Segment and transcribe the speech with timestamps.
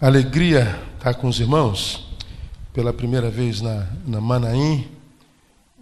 [0.00, 2.06] Alegria estar com os irmãos
[2.72, 4.86] pela primeira vez na, na Manaim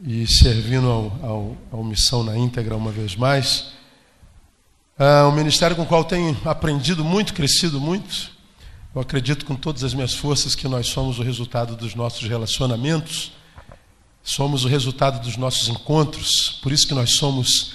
[0.02, 3.72] e servindo ao, ao, ao Missão na íntegra uma vez mais.
[4.98, 8.30] É um ministério com o qual tenho aprendido muito, crescido muito.
[8.94, 13.32] Eu acredito com todas as minhas forças que nós somos o resultado dos nossos relacionamentos,
[14.22, 17.74] somos o resultado dos nossos encontros, por isso que nós somos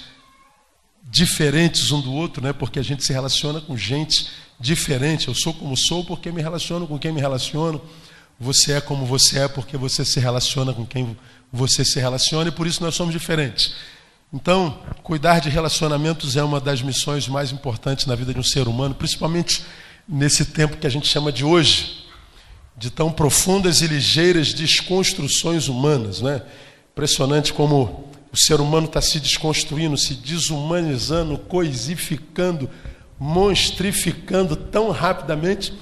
[1.04, 2.52] diferentes um do outro, né?
[2.52, 4.26] porque a gente se relaciona com gente
[4.62, 5.28] diferente.
[5.28, 7.82] Eu sou como sou porque me relaciono com quem me relaciono.
[8.40, 11.16] Você é como você é porque você se relaciona com quem
[11.52, 13.74] você se relaciona e por isso nós somos diferentes.
[14.32, 18.66] Então, cuidar de relacionamentos é uma das missões mais importantes na vida de um ser
[18.66, 19.62] humano, principalmente
[20.08, 22.06] nesse tempo que a gente chama de hoje,
[22.74, 26.22] de tão profundas e ligeiras desconstruções humanas.
[26.22, 26.40] Né?
[26.92, 32.70] Impressionante como o ser humano está se desconstruindo, se desumanizando, coisificando,
[33.22, 35.72] monstrificando tão rapidamente,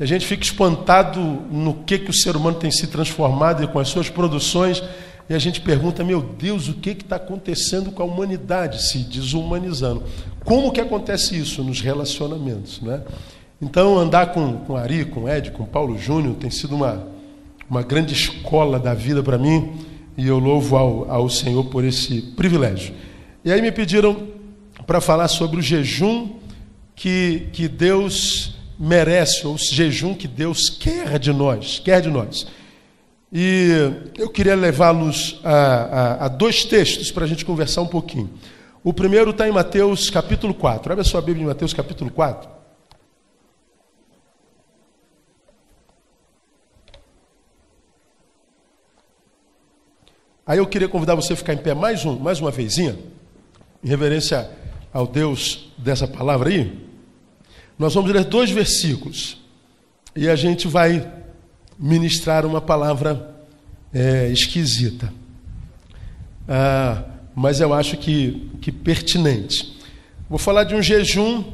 [0.00, 3.78] a gente fica espantado no que, que o ser humano tem se transformado e com
[3.78, 4.82] as suas produções,
[5.30, 10.02] e a gente pergunta, meu Deus, o que está acontecendo com a humanidade se desumanizando?
[10.44, 12.80] Como que acontece isso nos relacionamentos?
[12.80, 13.00] Né?
[13.62, 17.06] Então, andar com, com Ari, com Ed, com Paulo Júnior tem sido uma,
[17.70, 19.72] uma grande escola da vida para mim,
[20.16, 22.92] e eu louvo ao, ao Senhor por esse privilégio.
[23.44, 24.26] E aí me pediram
[24.84, 26.37] para falar sobre o jejum
[26.98, 32.44] que, que Deus merece, ou o jejum que Deus quer de nós, quer de nós.
[33.32, 33.68] E
[34.16, 38.28] eu queria levá-los a, a, a, dois textos para a gente conversar um pouquinho.
[38.82, 40.90] O primeiro está em Mateus capítulo 4.
[40.92, 42.50] Abre a sua Bíblia em Mateus capítulo 4.
[50.44, 52.98] Aí eu queria convidar você a ficar em pé mais, um, mais uma vezinha,
[53.84, 54.50] em reverência
[54.92, 56.87] ao Deus dessa palavra aí.
[57.78, 59.38] Nós vamos ler dois versículos
[60.16, 61.10] e a gente vai
[61.78, 63.36] ministrar uma palavra
[63.94, 65.12] é, esquisita,
[66.48, 69.78] ah, mas eu acho que, que pertinente.
[70.28, 71.44] Vou falar de um jejum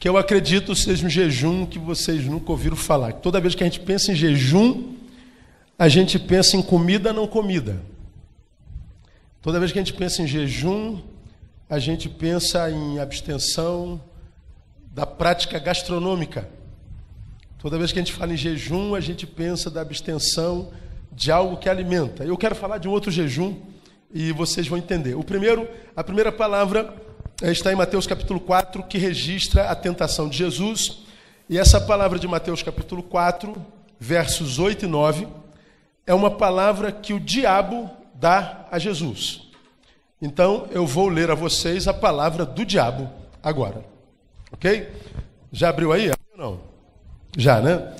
[0.00, 3.12] que eu acredito seja um jejum que vocês nunca ouviram falar.
[3.12, 4.94] Toda vez que a gente pensa em jejum,
[5.78, 7.80] a gente pensa em comida, não comida.
[9.40, 11.00] Toda vez que a gente pensa em jejum,
[11.70, 14.00] a gente pensa em abstenção,
[14.92, 16.48] da prática gastronômica.
[17.58, 20.70] Toda vez que a gente fala em jejum, a gente pensa da abstenção
[21.10, 22.24] de algo que alimenta.
[22.24, 23.56] Eu quero falar de outro jejum
[24.12, 25.14] e vocês vão entender.
[25.14, 25.66] O primeiro,
[25.96, 26.94] a primeira palavra
[27.40, 30.98] está em Mateus capítulo 4, que registra a tentação de Jesus.
[31.48, 33.54] E essa palavra de Mateus capítulo 4,
[33.98, 35.26] versos 8 e 9,
[36.06, 39.48] é uma palavra que o diabo dá a Jesus.
[40.20, 43.08] Então, eu vou ler a vocês a palavra do diabo
[43.42, 43.91] agora.
[44.52, 44.88] Ok?
[45.50, 46.10] Já abriu aí?
[46.36, 46.60] Não.
[47.36, 47.94] Já, né?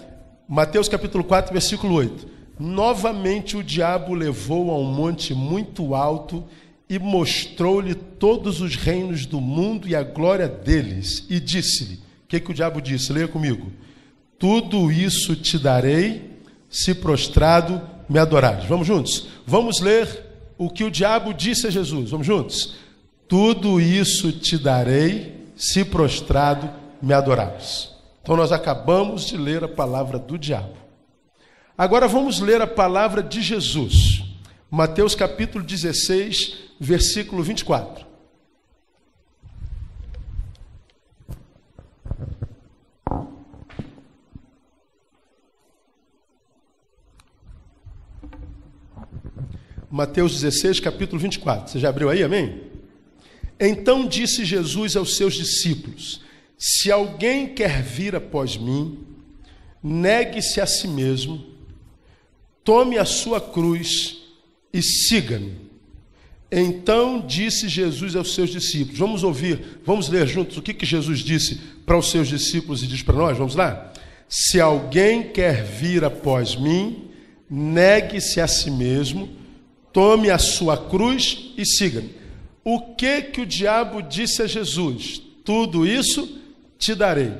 [0.49, 2.27] Mateus capítulo 4, versículo 8.
[2.59, 6.45] Novamente o diabo levou a um monte muito alto
[6.89, 11.27] e mostrou-lhe todos os reinos do mundo e a glória deles.
[11.31, 13.13] E disse-lhe: O que, que o diabo disse?
[13.13, 13.73] Leia comigo.
[14.39, 18.67] Tudo isso te darei, se prostrado me adorares.
[18.67, 19.29] Vamos juntos?
[19.47, 20.07] Vamos ler
[20.59, 22.11] o que o diabo disse a Jesus.
[22.11, 22.75] Vamos juntos?
[23.27, 26.69] Tudo isso te darei se prostrado
[27.01, 27.93] me adorares.
[28.21, 30.75] Então nós acabamos de ler a palavra do diabo.
[31.79, 34.25] Agora vamos ler a palavra de Jesus.
[34.69, 38.05] Mateus capítulo 16, versículo 24.
[49.89, 51.71] Mateus 16, capítulo 24.
[51.71, 52.72] Você já abriu aí, amém?
[53.65, 56.21] Então disse Jesus aos seus discípulos:
[56.59, 58.99] Se alguém quer vir após mim,
[59.81, 61.47] negue-se a si mesmo,
[62.65, 64.19] tome a sua cruz
[64.75, 65.55] e siga-me.
[66.51, 71.21] Então disse Jesus aos seus discípulos: Vamos ouvir, vamos ler juntos o que, que Jesus
[71.21, 73.39] disse para os seus discípulos e diz para nós?
[73.39, 73.93] Vamos lá?
[74.29, 77.11] Se alguém quer vir após mim,
[77.49, 79.29] negue-se a si mesmo,
[79.93, 82.22] tome a sua cruz e siga-me.
[82.65, 85.21] O que que o diabo disse a Jesus?
[85.45, 86.41] Tudo isso
[86.79, 87.33] te darei.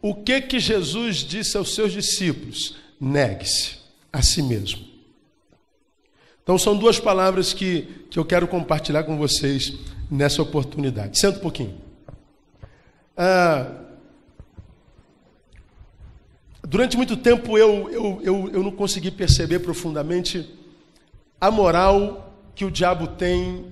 [0.00, 2.76] O que que Jesus disse aos seus discípulos?
[2.98, 3.76] Negue-se
[4.12, 4.90] a si mesmo.
[6.42, 9.74] Então são duas palavras que, que eu quero compartilhar com vocês
[10.10, 11.18] nessa oportunidade.
[11.18, 11.74] Senta um pouquinho.
[13.16, 13.70] Ah,
[16.66, 20.48] durante muito tempo eu, eu, eu, eu não consegui perceber profundamente
[21.38, 23.66] a moral que o diabo tem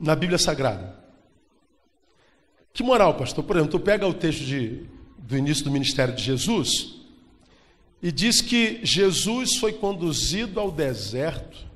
[0.00, 0.98] na Bíblia Sagrada.
[2.72, 3.44] Que moral, pastor?
[3.44, 4.86] Por exemplo, tu pega o texto de,
[5.18, 7.00] do início do ministério de Jesus,
[8.02, 11.68] e diz que Jesus foi conduzido ao deserto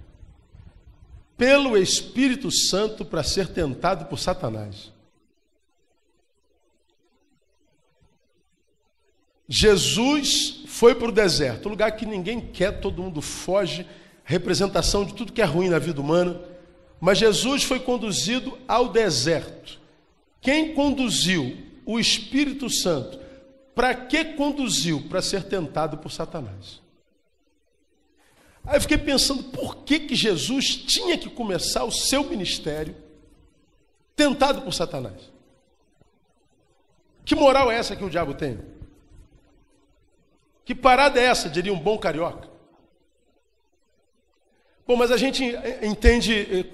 [1.37, 4.93] pelo Espírito Santo para ser tentado por Satanás.
[9.47, 13.87] Jesus foi para o deserto, lugar que ninguém quer, todo mundo foge,
[14.25, 16.41] representação de tudo que é ruim na vida humana.
[17.01, 19.81] Mas Jesus foi conduzido ao deserto.
[20.41, 23.19] Quem conduziu o Espírito Santo?
[23.75, 25.03] Para que conduziu?
[25.09, 26.81] Para ser tentado por Satanás.
[28.67, 32.97] Aí eu fiquei pensando, por que, que Jesus tinha que começar o seu ministério
[34.17, 35.31] tentado por Satanás?
[37.25, 38.59] Que moral é essa que o diabo tem?
[40.65, 42.54] Que parada é essa, diria um bom carioca?
[44.87, 45.43] Bom, mas a gente
[45.83, 46.65] entende eh,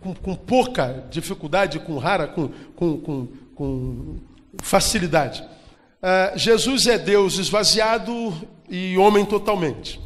[0.00, 4.16] com, com pouca dificuldade, com rara, com, com, com
[4.62, 5.42] facilidade.
[5.42, 8.34] Uh, Jesus é Deus esvaziado
[8.68, 9.98] e homem totalmente.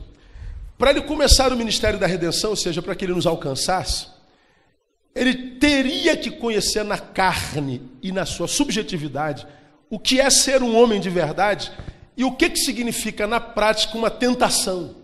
[0.79, 4.07] Para ele começar o ministério da redenção, ou seja, para que ele nos alcançasse,
[5.13, 9.45] ele teria que conhecer na carne e na sua subjetividade
[9.91, 11.73] o que é ser um homem de verdade
[12.17, 14.95] e o que, que significa na prática uma tentação.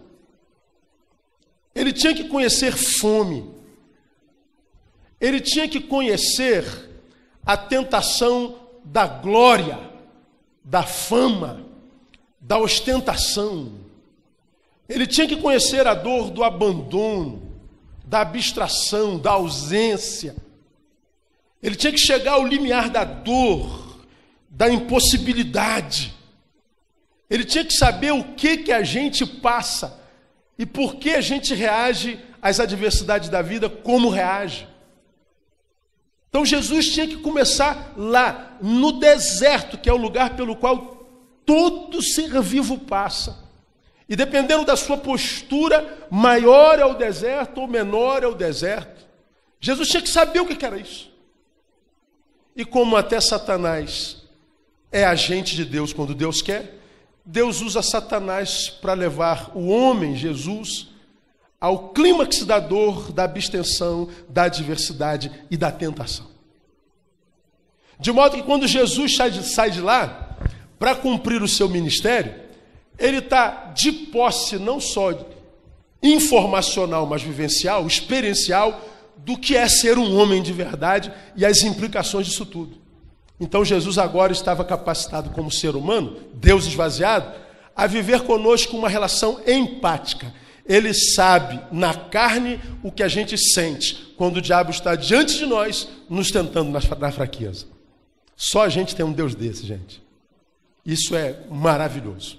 [1.75, 3.53] Ele tinha que conhecer fome.
[5.21, 6.65] Ele tinha que conhecer
[7.45, 9.79] a tentação da glória,
[10.63, 11.67] da fama,
[12.41, 13.73] da ostentação.
[14.89, 17.43] Ele tinha que conhecer a dor do abandono,
[18.05, 20.37] da abstração, da ausência.
[21.63, 24.05] Ele tinha que chegar ao limiar da dor,
[24.49, 26.15] da impossibilidade.
[27.29, 30.04] Ele tinha que saber o que que a gente passa
[30.59, 34.69] e por que a gente reage às adversidades da vida como reage?
[36.29, 41.09] Então Jesus tinha que começar lá, no deserto, que é o lugar pelo qual
[41.47, 43.45] todo ser vivo passa.
[44.09, 49.07] E dependendo da sua postura, maior é o deserto ou menor é o deserto.
[49.61, 51.11] Jesus tinha que saber o que era isso.
[52.55, 54.23] E como até Satanás
[54.93, 56.79] é agente de Deus quando Deus quer,
[57.25, 60.89] Deus usa Satanás para levar o homem, Jesus,
[61.59, 66.27] ao clímax da dor, da abstenção, da adversidade e da tentação.
[67.99, 70.37] De modo que quando Jesus sai de, sai de lá,
[70.79, 72.35] para cumprir o seu ministério,
[72.99, 75.11] ele está de posse não só
[76.03, 78.85] informacional, mas vivencial, experiencial,
[79.17, 82.84] do que é ser um homem de verdade e as implicações disso tudo.
[83.39, 87.33] Então Jesus agora estava capacitado como ser humano, Deus esvaziado,
[87.75, 90.33] a viver conosco uma relação empática.
[90.67, 95.47] Ele sabe na carne o que a gente sente quando o diabo está diante de
[95.47, 97.67] nós, nos tentando na fraqueza.
[98.37, 100.03] Só a gente tem um Deus desse, gente.
[100.87, 102.39] Isso é maravilhoso.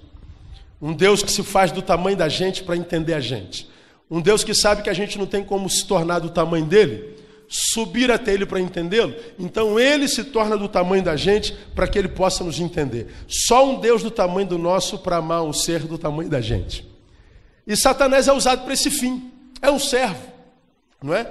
[0.82, 3.70] Um Deus que se faz do tamanho da gente para entender a gente.
[4.10, 7.16] Um Deus que sabe que a gente não tem como se tornar do tamanho dele,
[7.48, 11.98] subir até ele para entendê-lo, então ele se torna do tamanho da gente para que
[11.98, 13.08] ele possa nos entender.
[13.28, 16.86] Só um Deus do tamanho do nosso para amar um ser do tamanho da gente.
[17.68, 19.32] E Satanás é usado para esse fim.
[19.62, 20.22] É um servo,
[21.02, 21.28] não é?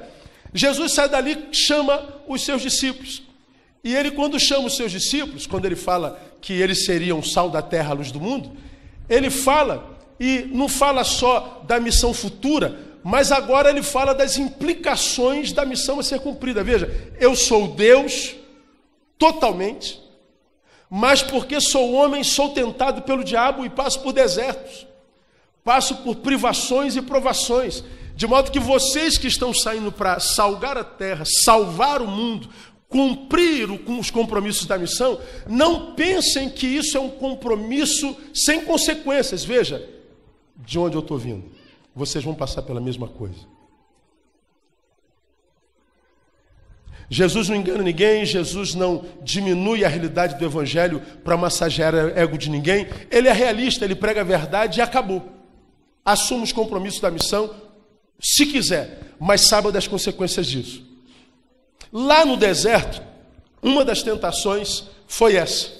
[0.53, 3.23] Jesus sai dali, chama os seus discípulos.
[3.83, 7.61] E ele, quando chama os seus discípulos, quando ele fala que eles seriam sal da
[7.61, 8.53] terra, luz do mundo,
[9.09, 15.53] ele fala, e não fala só da missão futura, mas agora ele fala das implicações
[15.53, 16.65] da missão a ser cumprida.
[16.65, 18.35] Veja, eu sou Deus
[19.19, 20.01] totalmente,
[20.89, 24.87] mas porque sou homem, sou tentado pelo diabo e passo por desertos,
[25.63, 27.85] passo por privações e provações,
[28.17, 32.49] de modo que vocês que estão saindo para salgar a terra, salvar o mundo,
[32.89, 39.45] cumprir os compromissos da missão, não pensem que isso é um compromisso sem consequências.
[39.45, 39.87] Veja,
[40.57, 41.54] de onde eu estou vindo
[41.95, 43.47] vocês vão passar pela mesma coisa.
[47.09, 52.39] Jesus não engana ninguém, Jesus não diminui a realidade do Evangelho para massagear o ego
[52.39, 52.89] de ninguém.
[53.11, 55.23] Ele é realista, ele prega a verdade e acabou.
[56.05, 57.55] Assume os compromissos da missão,
[58.19, 60.85] se quiser, mas saiba das consequências disso.
[61.93, 63.03] Lá no deserto,
[63.63, 65.73] uma das tentações foi essa.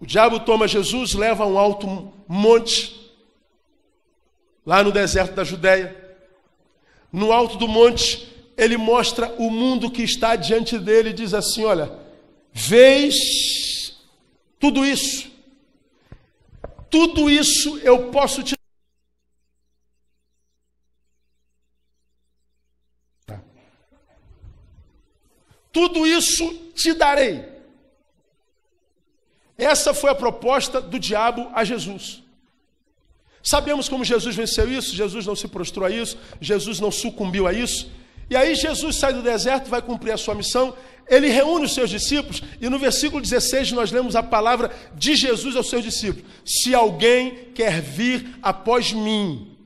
[0.00, 3.01] O diabo toma Jesus, leva a um alto monte,
[4.64, 6.00] lá no deserto da Judéia.
[7.12, 11.64] No alto do monte, ele mostra o mundo que está diante dele e diz assim:
[11.64, 11.92] Olha,
[12.52, 13.94] vês
[14.58, 15.30] tudo isso,
[16.88, 18.54] tudo isso eu posso te
[25.72, 27.50] Tudo isso te darei.
[29.56, 32.21] Essa foi a proposta do diabo a Jesus.
[33.42, 37.52] Sabemos como Jesus venceu isso, Jesus não se prostrou a isso, Jesus não sucumbiu a
[37.52, 37.90] isso.
[38.30, 40.74] E aí Jesus sai do deserto, vai cumprir a sua missão,
[41.08, 45.56] ele reúne os seus discípulos, e no versículo 16 nós lemos a palavra de Jesus
[45.56, 49.56] aos seus discípulos: Se alguém quer vir após mim,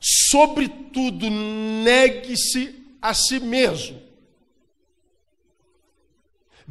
[0.00, 4.09] sobretudo negue-se a si mesmo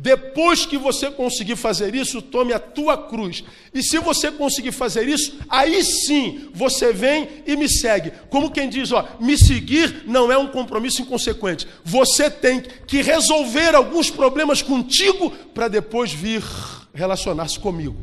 [0.01, 3.43] depois que você conseguir fazer isso, tome a tua cruz.
[3.73, 8.13] E se você conseguir fazer isso, aí sim você vem e me segue.
[8.29, 11.67] Como quem diz, ó, me seguir não é um compromisso inconsequente.
[11.83, 16.43] Você tem que resolver alguns problemas contigo para depois vir
[16.93, 17.97] relacionar-se comigo.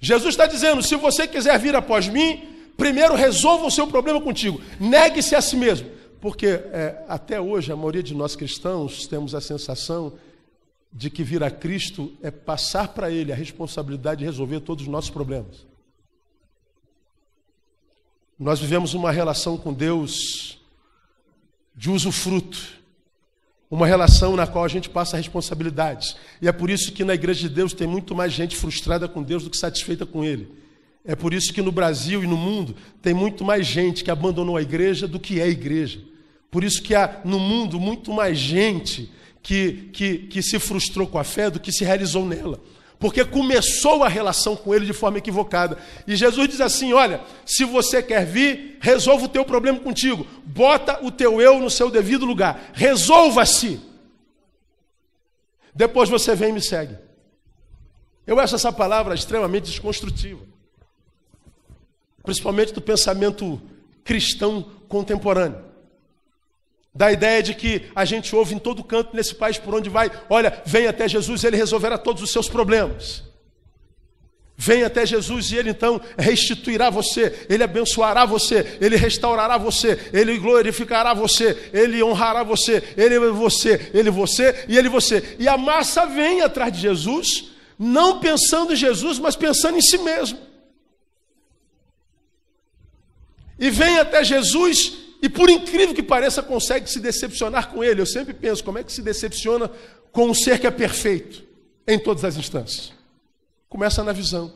[0.00, 2.44] Jesus está dizendo: se você quiser vir após mim,
[2.76, 4.60] primeiro resolva o seu problema contigo.
[4.78, 5.90] Negue-se a si mesmo.
[6.22, 10.12] Porque é, até hoje a maioria de nós cristãos temos a sensação
[10.92, 14.88] de que vir a Cristo é passar para Ele a responsabilidade de resolver todos os
[14.88, 15.66] nossos problemas.
[18.38, 20.60] Nós vivemos uma relação com Deus
[21.74, 22.56] de usufruto,
[23.68, 26.16] uma relação na qual a gente passa responsabilidades.
[26.40, 29.24] E é por isso que na igreja de Deus tem muito mais gente frustrada com
[29.24, 30.48] Deus do que satisfeita com Ele.
[31.04, 34.56] É por isso que no Brasil e no mundo tem muito mais gente que abandonou
[34.56, 36.11] a igreja do que é igreja.
[36.52, 39.10] Por isso que há no mundo muito mais gente
[39.42, 42.60] que, que, que se frustrou com a fé do que se realizou nela.
[42.98, 45.78] Porque começou a relação com ele de forma equivocada.
[46.06, 50.26] E Jesus diz assim: olha, se você quer vir, resolva o teu problema contigo.
[50.44, 52.70] Bota o teu eu no seu devido lugar.
[52.74, 53.80] Resolva-se.
[55.74, 56.98] Depois você vem e me segue.
[58.26, 60.44] Eu acho essa palavra extremamente desconstrutiva.
[62.22, 63.58] Principalmente do pensamento
[64.04, 65.71] cristão contemporâneo.
[66.94, 70.10] Da ideia de que a gente ouve em todo canto nesse país por onde vai,
[70.28, 73.22] olha, vem até Jesus ele resolverá todos os seus problemas.
[74.56, 80.38] Vem até Jesus e ele então restituirá você, ele abençoará você, ele restaurará você, ele
[80.38, 85.36] glorificará você, ele honrará você, ele você, ele você e ele você.
[85.38, 89.98] E a massa vem atrás de Jesus, não pensando em Jesus, mas pensando em si
[89.98, 90.38] mesmo.
[93.58, 98.00] E vem até Jesus e por incrível que pareça, consegue se decepcionar com ele.
[98.00, 99.70] Eu sempre penso, como é que se decepciona
[100.10, 101.44] com um ser que é perfeito
[101.86, 102.92] em todas as instâncias?
[103.68, 104.52] Começa na visão.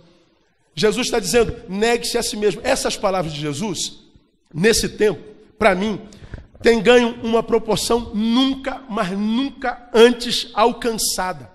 [0.74, 2.60] Jesus está dizendo, negue-se a si mesmo.
[2.64, 4.00] Essas palavras de Jesus,
[4.52, 5.22] nesse tempo,
[5.56, 6.00] para mim,
[6.60, 11.48] tem ganho uma proporção nunca, mas nunca antes alcançada.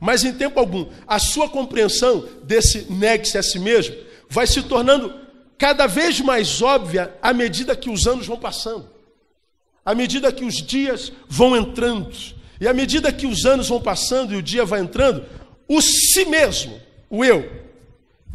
[0.00, 3.94] Mas em tempo algum, a sua compreensão desse negue-se a si mesmo
[4.30, 5.28] vai se tornando
[5.60, 8.88] cada vez mais óbvia à medida que os anos vão passando,
[9.84, 12.10] à medida que os dias vão entrando,
[12.58, 15.26] e à medida que os anos vão passando e o dia vai entrando,
[15.68, 17.68] o si mesmo, o eu,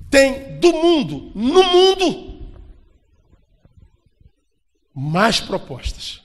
[0.08, 2.41] tem do mundo, no mundo,
[4.94, 6.22] mais propostas.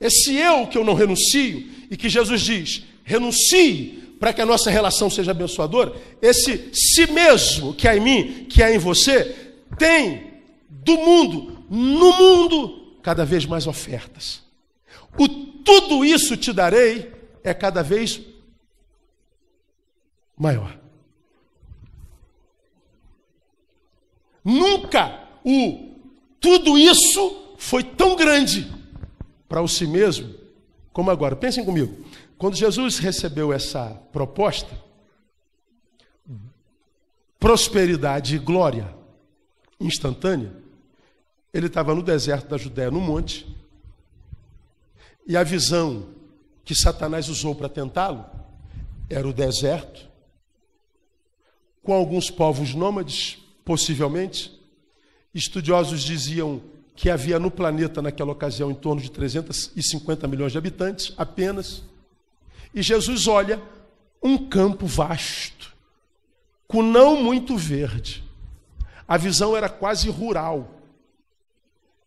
[0.00, 4.70] Esse eu que eu não renuncio e que Jesus diz: renuncie para que a nossa
[4.70, 10.34] relação seja abençoadora, esse si mesmo que há em mim, que há em você, tem
[10.70, 14.40] do mundo, no mundo, cada vez mais ofertas.
[15.18, 17.10] O tudo isso te darei
[17.42, 18.20] é cada vez
[20.38, 20.78] maior.
[24.44, 25.96] Nunca o
[26.38, 28.72] tudo isso foi tão grande
[29.48, 30.32] para o si mesmo
[30.92, 31.34] como agora.
[31.34, 32.01] Pensem comigo.
[32.42, 34.76] Quando Jesus recebeu essa proposta,
[37.38, 38.92] prosperidade e glória
[39.78, 40.52] instantânea,
[41.54, 43.46] ele estava no deserto da Judéia, no monte,
[45.24, 46.08] e a visão
[46.64, 48.26] que Satanás usou para tentá-lo
[49.08, 50.10] era o deserto,
[51.80, 54.60] com alguns povos nômades, possivelmente.
[55.32, 56.60] Estudiosos diziam
[56.96, 61.91] que havia no planeta naquela ocasião em torno de 350 milhões de habitantes apenas.
[62.74, 63.60] E Jesus olha
[64.22, 65.74] um campo vasto,
[66.66, 68.24] com não muito verde.
[69.06, 70.80] A visão era quase rural.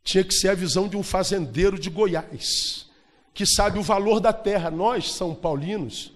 [0.03, 2.89] Tinha que ser a visão de um fazendeiro de Goiás,
[3.33, 4.71] que sabe o valor da terra.
[4.71, 6.13] Nós, São Paulinos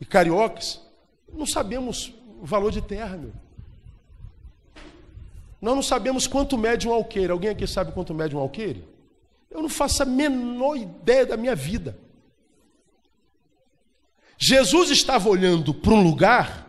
[0.00, 0.80] e cariocas,
[1.32, 3.32] não sabemos o valor de terra, meu.
[5.60, 7.32] Nós não sabemos quanto mede um alqueire.
[7.32, 8.84] Alguém aqui sabe quanto mede um alqueire?
[9.50, 11.96] Eu não faço a menor ideia da minha vida.
[14.38, 16.64] Jesus estava olhando para um lugar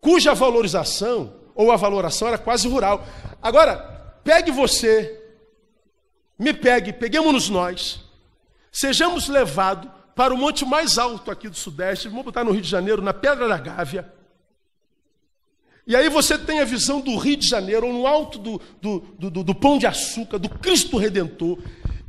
[0.00, 3.06] cuja valorização ou a valoração era quase rural.
[3.42, 3.76] Agora,
[4.24, 5.22] pegue você,
[6.38, 8.00] me pegue, peguemos-nos nós,
[8.72, 12.68] sejamos levados para o monte mais alto aqui do Sudeste, vamos botar no Rio de
[12.68, 14.12] Janeiro, na Pedra da Gávea.
[15.86, 19.00] E aí você tem a visão do Rio de Janeiro, ou no alto do, do,
[19.18, 21.58] do, do Pão de Açúcar, do Cristo Redentor.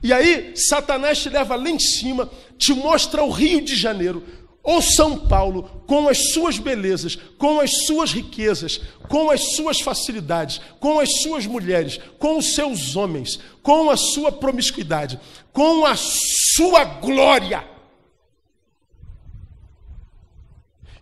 [0.04, 4.24] E aí Satanás te leva lá em cima, te mostra o Rio de Janeiro,
[4.64, 8.80] ou São Paulo, com as suas belezas, com as suas riquezas,
[9.10, 14.32] com as suas facilidades, com as suas mulheres, com os seus homens, com a sua
[14.32, 15.20] promiscuidade,
[15.52, 17.68] com a sua glória.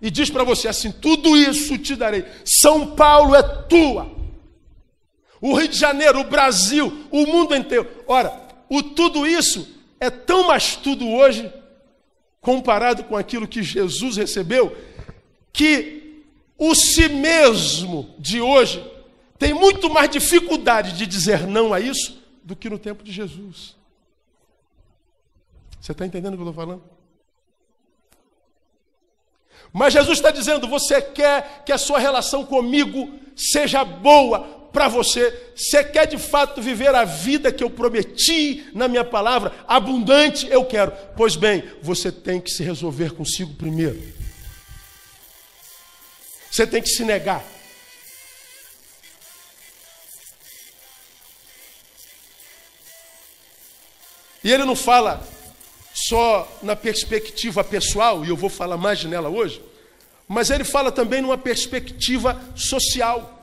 [0.01, 2.25] E diz para você assim: tudo isso te darei.
[2.46, 4.10] São Paulo é tua.
[5.41, 7.88] O Rio de Janeiro, o Brasil, o mundo inteiro.
[8.08, 9.68] Ora, o tudo isso
[10.00, 11.52] é tão mais tudo hoje
[12.40, 14.78] comparado com aquilo que Jesus recebeu,
[15.52, 16.24] que
[16.58, 18.84] o si mesmo de hoje
[19.38, 23.76] tem muito mais dificuldade de dizer não a isso do que no tempo de Jesus.
[25.80, 26.84] Você está entendendo o que eu estou falando?
[29.72, 35.52] Mas Jesus está dizendo: você quer que a sua relação comigo seja boa, para você.
[35.56, 39.54] Você quer de fato viver a vida que eu prometi na minha palavra?
[39.68, 40.92] Abundante eu quero.
[41.16, 44.02] Pois bem, você tem que se resolver consigo primeiro.
[46.52, 47.44] Você tem que se negar.
[54.44, 55.22] E ele não fala
[55.94, 59.62] só na perspectiva pessoal, e eu vou falar mais nela hoje,
[60.28, 63.38] mas ele fala também numa perspectiva social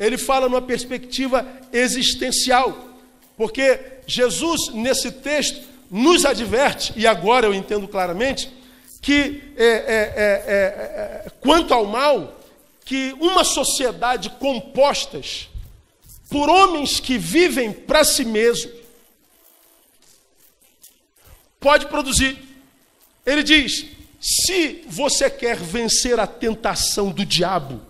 [0.00, 2.88] ele fala numa perspectiva existencial,
[3.36, 8.50] porque Jesus, nesse texto, nos adverte, e agora eu entendo claramente,
[9.02, 12.40] que é, é, é, é quanto ao mal,
[12.84, 15.48] que uma sociedade compostas
[16.30, 18.72] por homens que vivem para si mesmos
[21.58, 22.38] pode produzir.
[23.26, 23.86] Ele diz:
[24.20, 27.89] se você quer vencer a tentação do diabo,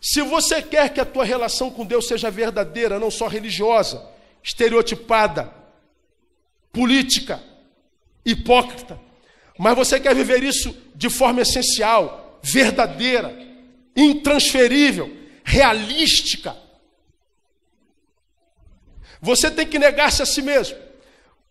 [0.00, 4.04] se você quer que a tua relação com Deus seja verdadeira, não só religiosa,
[4.42, 5.52] estereotipada,
[6.72, 7.42] política,
[8.24, 9.00] hipócrita,
[9.58, 13.36] mas você quer viver isso de forma essencial, verdadeira,
[13.96, 16.56] intransferível, realística,
[19.20, 20.76] você tem que negar-se a si mesmo.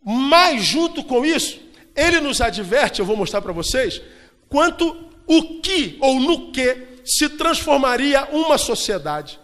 [0.03, 1.59] Mas, junto com isso,
[1.95, 4.01] ele nos adverte, eu vou mostrar para vocês,
[4.47, 9.39] quanto o que ou no que se transformaria uma sociedade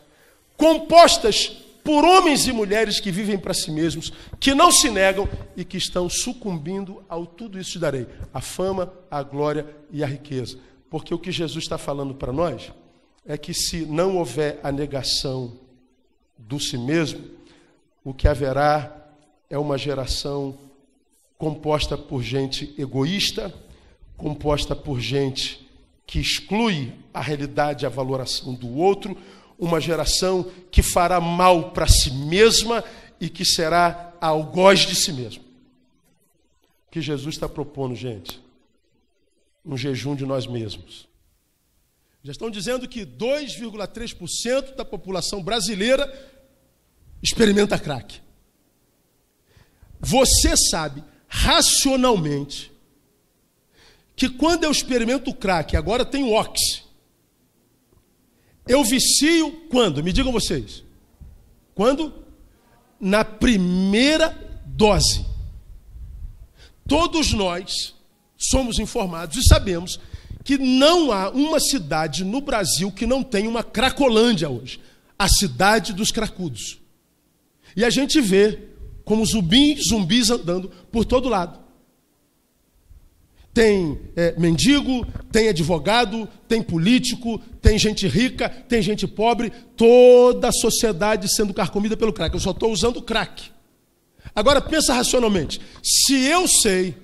[0.58, 1.48] compostas
[1.84, 5.78] por homens e mulheres que vivem para si mesmos, que não se negam e que
[5.78, 10.58] estão sucumbindo ao tudo isso te darei, a fama, a glória e a riqueza.
[10.90, 12.72] Porque o que Jesus está falando para nós
[13.26, 15.60] é que se não houver a negação
[16.38, 17.22] do si mesmo,
[18.04, 18.96] o que haverá
[19.50, 20.58] é uma geração
[21.38, 23.54] composta por gente egoísta,
[24.16, 25.68] composta por gente
[26.06, 29.18] que exclui a realidade e a valoração do outro,
[29.58, 32.84] uma geração que fará mal para si mesma
[33.20, 35.44] e que será algoz de si mesmo.
[36.88, 38.42] O que Jesus está propondo, gente?
[39.66, 41.08] Um jejum de nós mesmos.
[42.24, 46.12] Já estão dizendo que 2,3% da população brasileira
[47.22, 48.22] experimenta crack.
[50.00, 52.73] Você sabe racionalmente
[54.16, 56.84] que quando eu experimento o crack, agora tem o ox,
[58.68, 60.04] eu vicio quando?
[60.04, 60.84] Me digam vocês.
[61.76, 62.14] Quando?
[63.00, 65.26] Na primeira dose.
[66.88, 67.94] Todos nós
[68.38, 70.00] somos informados e sabemos
[70.44, 74.80] que não há uma cidade no Brasil que não tenha uma cracolândia hoje.
[75.18, 76.80] A cidade dos cracudos.
[77.76, 78.60] E a gente vê
[79.04, 81.63] como zumbis, zumbis andando por todo lado
[83.54, 90.52] tem é, mendigo, tem advogado, tem político, tem gente rica, tem gente pobre, toda a
[90.52, 92.34] sociedade sendo carcomida pelo crack.
[92.34, 93.52] Eu só estou usando crack.
[94.36, 95.62] Agora pensa racionalmente.
[95.84, 96.96] Se eu sei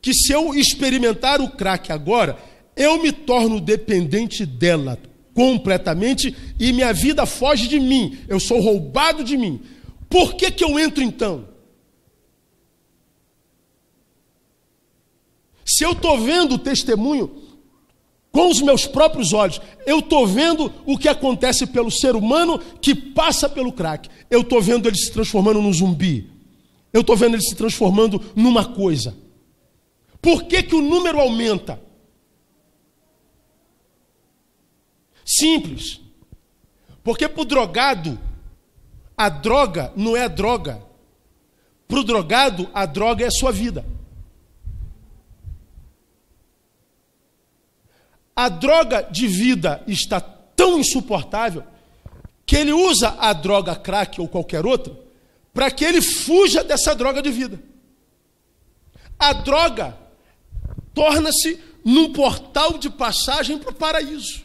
[0.00, 2.38] que se eu experimentar o crack agora,
[2.76, 4.98] eu me torno dependente dela
[5.34, 9.60] completamente e minha vida foge de mim, eu sou roubado de mim.
[10.08, 11.48] Por que, que eu entro então?
[15.74, 17.42] Se eu estou vendo o testemunho
[18.30, 22.94] com os meus próprios olhos, eu estou vendo o que acontece pelo ser humano que
[22.94, 24.08] passa pelo crack.
[24.30, 26.30] Eu estou vendo ele se transformando num zumbi.
[26.92, 29.16] Eu estou vendo ele se transformando numa coisa.
[30.22, 31.82] Por que, que o número aumenta?
[35.24, 36.00] Simples.
[37.02, 38.16] Porque para o drogado,
[39.16, 40.80] a droga não é a droga.
[41.88, 43.84] Para o drogado, a droga é a sua vida.
[48.36, 51.64] A droga de vida está tão insuportável
[52.46, 55.04] que ele usa a droga crack ou qualquer outra
[55.52, 57.62] para que ele fuja dessa droga de vida.
[59.18, 59.96] A droga
[60.92, 64.42] torna-se num portal de passagem para o paraíso.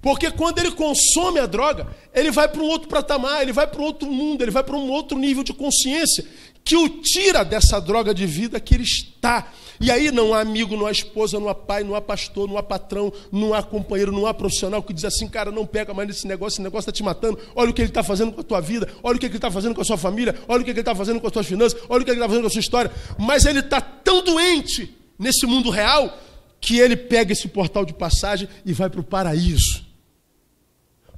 [0.00, 3.80] Porque quando ele consome a droga, ele vai para um outro patamar, ele vai para
[3.80, 6.24] um outro mundo, ele vai para um outro nível de consciência
[6.62, 9.48] que o tira dessa droga de vida que ele está.
[9.80, 12.56] E aí não há amigo, não há esposa, não há pai, não há pastor, não
[12.56, 16.08] há patrão, não há companheiro, não há profissional que diz assim, cara, não pega mais
[16.08, 17.38] nesse negócio, esse negócio está te matando.
[17.54, 19.50] Olha o que ele está fazendo com a tua vida, olha o que ele está
[19.50, 21.80] fazendo com a sua família, olha o que ele está fazendo com as suas finanças,
[21.88, 22.92] olha o que ele está fazendo com a sua história.
[23.18, 26.18] Mas ele está tão doente nesse mundo real
[26.60, 29.84] que ele pega esse portal de passagem e vai para o paraíso.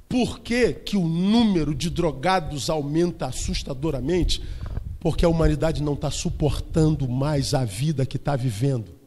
[0.09, 4.41] Por que, que o número de drogados aumenta assustadoramente?
[4.99, 8.97] Porque a humanidade não está suportando mais a vida que está vivendo.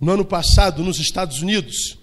[0.00, 1.98] No ano passado, nos Estados Unidos,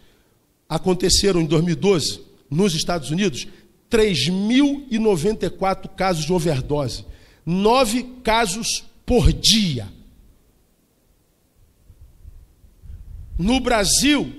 [0.68, 3.48] aconteceram em 2012, nos Estados Unidos,
[3.90, 7.06] 3.094 casos de overdose.
[7.46, 9.88] Nove casos por dia.
[13.38, 14.34] No Brasil,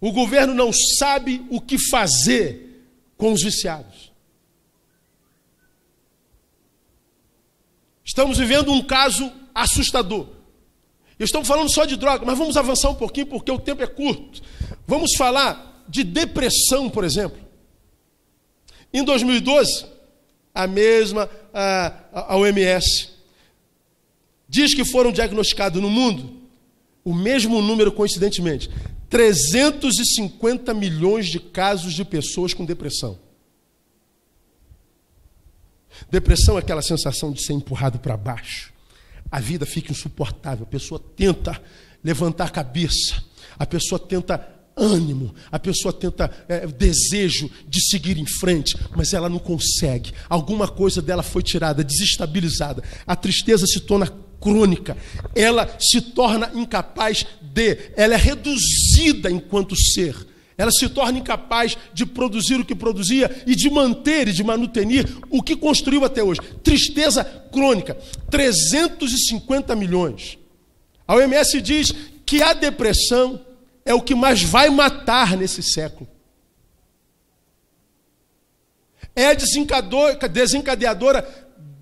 [0.00, 2.84] o governo não sabe o que fazer
[3.16, 4.09] com os viciados.
[8.10, 10.26] Estamos vivendo um caso assustador.
[11.16, 14.42] Estamos falando só de droga, mas vamos avançar um pouquinho porque o tempo é curto.
[14.84, 17.38] Vamos falar de depressão, por exemplo.
[18.92, 19.86] Em 2012,
[20.52, 23.10] a mesma a, a OMS
[24.48, 26.34] diz que foram diagnosticados no mundo
[27.04, 28.68] o mesmo número, coincidentemente,
[29.08, 33.16] 350 milhões de casos de pessoas com depressão.
[36.10, 38.72] Depressão é aquela sensação de ser empurrado para baixo.
[39.30, 40.64] A vida fica insuportável.
[40.64, 41.60] A pessoa tenta
[42.02, 43.22] levantar a cabeça.
[43.58, 49.28] A pessoa tenta ânimo, a pessoa tenta é, desejo de seguir em frente, mas ela
[49.28, 50.12] não consegue.
[50.28, 52.82] Alguma coisa dela foi tirada, desestabilizada.
[53.06, 54.10] A tristeza se torna
[54.40, 54.96] crônica,
[55.34, 60.16] ela se torna incapaz de, ela é reduzida enquanto ser.
[60.60, 65.08] Ela se torna incapaz de produzir o que produzia e de manter e de manutenir
[65.30, 66.42] o que construiu até hoje.
[66.62, 67.96] Tristeza crônica,
[68.30, 70.36] 350 milhões.
[71.08, 71.94] A OMS diz
[72.26, 73.40] que a depressão
[73.86, 76.06] é o que mais vai matar nesse século.
[79.16, 79.34] É
[80.28, 81.26] desencadeadora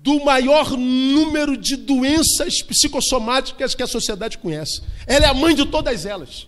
[0.01, 4.81] do maior número de doenças psicossomáticas que a sociedade conhece.
[5.05, 6.47] Ela é a mãe de todas elas.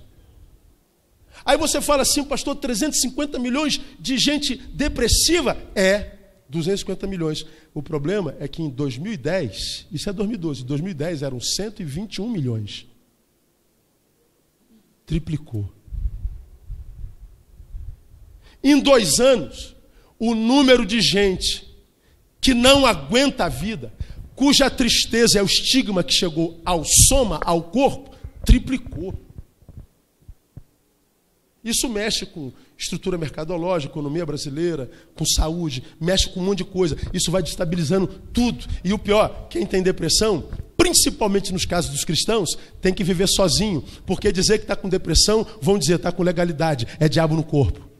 [1.45, 5.57] Aí você fala assim, pastor, 350 milhões de gente depressiva?
[5.75, 6.11] É,
[6.49, 7.45] 250 milhões.
[7.73, 12.85] O problema é que em 2010, isso é 2012, em 2010 eram 121 milhões.
[15.05, 15.71] Triplicou.
[18.63, 19.75] Em dois anos,
[20.19, 21.67] o número de gente
[22.39, 23.93] que não aguenta a vida,
[24.35, 29.17] cuja tristeza é o estigma que chegou ao soma, ao corpo, triplicou.
[31.63, 36.97] Isso mexe com estrutura mercadológica, economia brasileira, com saúde, mexe com um monte de coisa.
[37.13, 38.65] Isso vai destabilizando tudo.
[38.83, 40.45] E o pior, quem tem depressão,
[40.75, 43.83] principalmente nos casos dos cristãos, tem que viver sozinho.
[44.07, 47.91] Porque dizer que está com depressão, vão dizer está com legalidade, é diabo no corpo.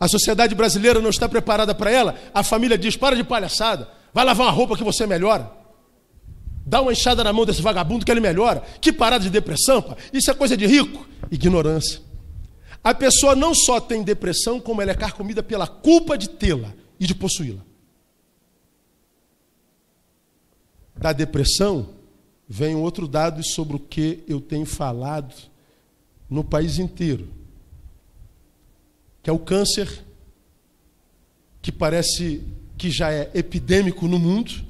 [0.00, 2.14] A sociedade brasileira não está preparada para ela.
[2.32, 5.50] A família diz: para de palhaçada, vai lavar uma roupa que você melhora.
[6.64, 8.62] Dá uma enxada na mão desse vagabundo que ele melhora.
[8.80, 9.96] Que parada de depressão, pá.
[10.12, 11.06] Isso é coisa de rico.
[11.30, 12.05] Ignorância.
[12.86, 17.06] A pessoa não só tem depressão, como ela é carcomida pela culpa de tê-la e
[17.06, 17.64] de possuí-la.
[20.94, 21.94] Da depressão
[22.48, 25.34] vem um outro dado sobre o que eu tenho falado
[26.30, 27.28] no país inteiro
[29.26, 30.04] que é o câncer,
[31.60, 32.44] que parece
[32.78, 34.64] que já é epidêmico no mundo.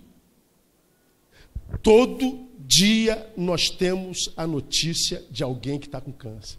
[1.83, 6.59] Todo dia nós temos a notícia de alguém que está com câncer.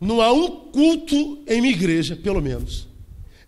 [0.00, 2.86] Não há um culto em minha igreja, pelo menos,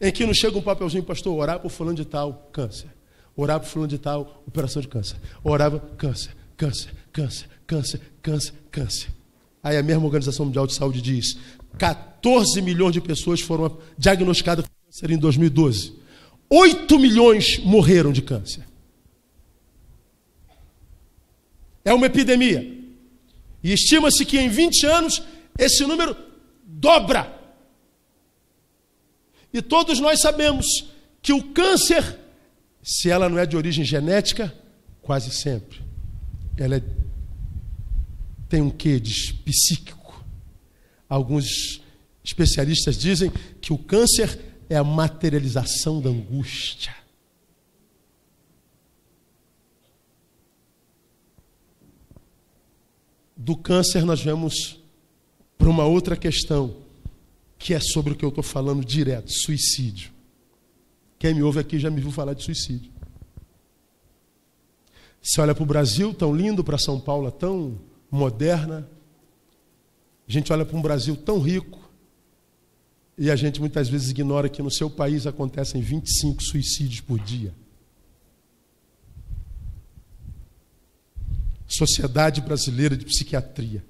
[0.00, 2.88] em que não chega um papelzinho, pastor, orar por fulano de tal, câncer.
[3.36, 5.16] Orar por fulano de tal, operação de câncer.
[5.44, 9.08] Orava, câncer, câncer, câncer, câncer, câncer, câncer.
[9.62, 11.38] Aí a mesma Organização Mundial de Saúde diz:
[11.78, 15.94] 14 milhões de pessoas foram diagnosticadas com câncer em 2012.
[16.48, 18.64] 8 milhões morreram de câncer.
[21.84, 22.78] É uma epidemia.
[23.62, 25.22] E estima-se que em 20 anos
[25.56, 26.16] esse número
[26.78, 27.38] dobra.
[29.52, 30.66] E todos nós sabemos
[31.20, 32.18] que o câncer,
[32.82, 34.54] se ela não é de origem genética,
[35.02, 35.80] quase sempre,
[36.56, 36.82] ela é
[38.50, 40.24] tem um quê de psíquico.
[41.08, 41.80] Alguns
[42.22, 43.30] especialistas dizem
[43.60, 46.94] que o câncer é a materialização da angústia.
[53.36, 54.79] Do câncer, nós vemos
[55.60, 56.74] para uma outra questão,
[57.58, 60.10] que é sobre o que eu estou falando direto: suicídio.
[61.18, 62.90] Quem me ouve aqui já me viu falar de suicídio.
[65.22, 67.78] Você olha para o Brasil, tão lindo, para São Paulo, tão
[68.10, 68.88] moderna.
[70.26, 71.78] A gente olha para um Brasil tão rico.
[73.18, 77.52] E a gente muitas vezes ignora que no seu país acontecem 25 suicídios por dia.
[81.66, 83.89] Sociedade Brasileira de Psiquiatria.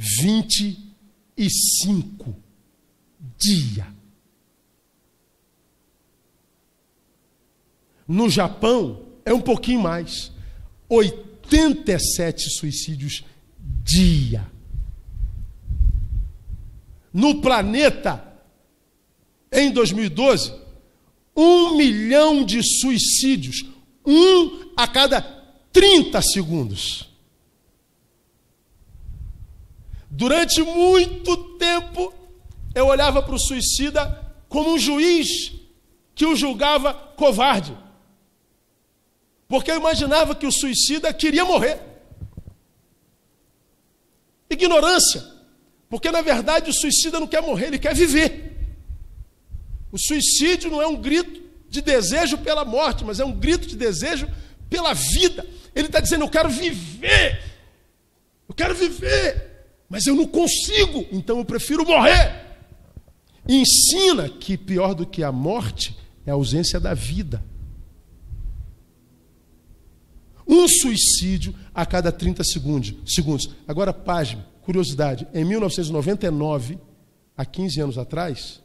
[0.00, 2.34] 25
[3.36, 3.86] dia.
[8.08, 10.32] No Japão é um pouquinho mais.
[10.88, 13.24] 87 suicídios
[13.84, 14.50] dia.
[17.12, 18.24] No planeta,
[19.52, 20.54] em 2012,
[21.36, 23.66] um milhão de suicídios,
[24.06, 25.20] um a cada
[25.72, 27.09] 30 segundos.
[30.20, 32.12] Durante muito tempo,
[32.74, 35.50] eu olhava para o suicida como um juiz
[36.14, 37.74] que o julgava covarde.
[39.48, 41.80] Porque eu imaginava que o suicida queria morrer.
[44.50, 45.24] Ignorância.
[45.88, 48.58] Porque na verdade o suicida não quer morrer, ele quer viver.
[49.90, 53.74] O suicídio não é um grito de desejo pela morte, mas é um grito de
[53.74, 54.28] desejo
[54.68, 55.46] pela vida.
[55.74, 57.42] Ele está dizendo: Eu quero viver.
[58.46, 59.49] Eu quero viver
[59.90, 62.46] mas eu não consigo, então eu prefiro morrer.
[63.46, 67.44] E ensina que pior do que a morte é a ausência da vida.
[70.46, 73.50] Um suicídio a cada 30 segundos.
[73.66, 76.78] Agora, pasme, curiosidade: em 1999,
[77.36, 78.62] há 15 anos atrás,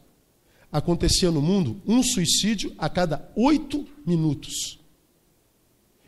[0.70, 4.78] acontecia no mundo um suicídio a cada 8 minutos.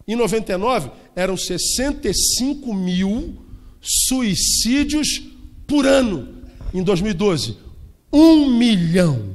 [0.06, 3.47] Em 99, eram 65 mil
[3.88, 5.20] suicídios
[5.66, 6.44] por ano.
[6.74, 7.56] Em 2012,
[8.12, 9.34] um milhão.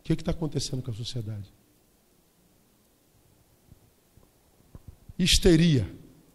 [0.00, 1.52] O que está acontecendo com a sociedade?
[5.18, 5.88] Histeria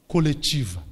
[0.08, 0.84] coletiva.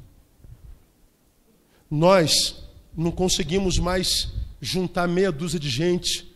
[1.89, 2.63] Nós
[2.95, 6.29] não conseguimos mais juntar meia dúzia de gente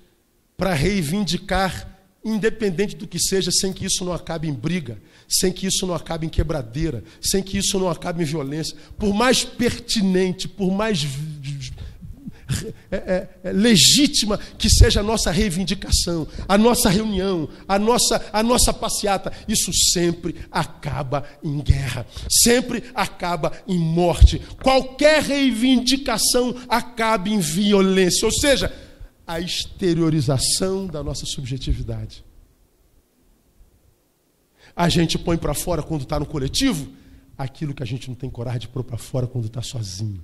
[0.57, 1.92] para reivindicar
[2.23, 5.93] independente do que seja, sem que isso não acabe em briga, sem que isso não
[5.93, 11.03] acabe em quebradeira, sem que isso não acabe em violência, por mais pertinente, por mais
[12.91, 18.43] é, é, é, legítima que seja a nossa reivindicação, a nossa reunião, a nossa, a
[18.43, 24.41] nossa passeata, isso sempre acaba em guerra, sempre acaba em morte.
[24.61, 28.71] Qualquer reivindicação acaba em violência, ou seja,
[29.25, 32.23] a exteriorização da nossa subjetividade.
[34.75, 36.91] A gente põe para fora quando está no coletivo
[37.37, 40.23] aquilo que a gente não tem coragem de pôr para fora quando está sozinho.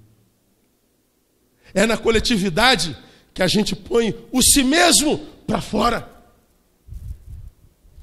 [1.74, 2.98] É na coletividade
[3.34, 6.10] que a gente põe o si mesmo para fora.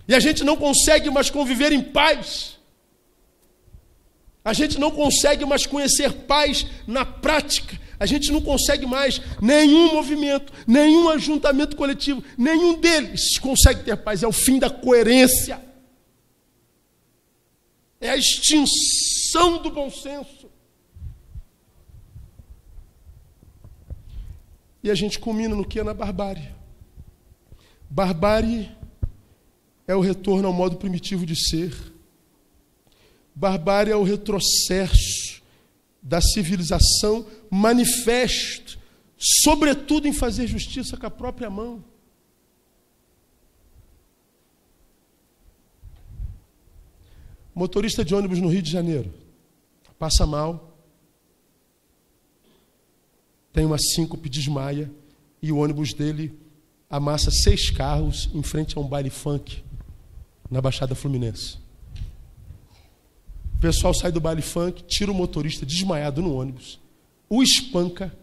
[0.09, 2.57] E a gente não consegue mais conviver em paz.
[4.45, 9.93] A gente não consegue mais conhecer paz na prática a gente não consegue mais nenhum
[9.95, 14.23] movimento, nenhum ajuntamento coletivo, nenhum deles consegue ter paz.
[14.23, 15.61] É o fim da coerência.
[18.01, 20.51] É a extinção do bom senso.
[24.83, 26.55] E a gente culmina no que é na barbárie.
[27.89, 28.71] Barbárie
[29.87, 31.75] é o retorno ao modo primitivo de ser.
[33.35, 35.26] Barbárie é o retrocesso
[36.07, 38.79] da civilização manifesto,
[39.19, 41.85] sobretudo em fazer justiça com a própria mão.
[47.53, 49.13] Motorista de ônibus no Rio de Janeiro
[49.99, 50.79] passa mal,
[53.53, 54.89] tem uma síncope, desmaia
[55.43, 56.39] e o ônibus dele
[56.89, 59.65] amassa seis carros em frente a um baile funk
[60.49, 61.66] na Baixada Fluminense.
[63.57, 66.79] O pessoal sai do baile funk, tira o motorista desmaiado no ônibus,
[67.29, 68.17] o espanca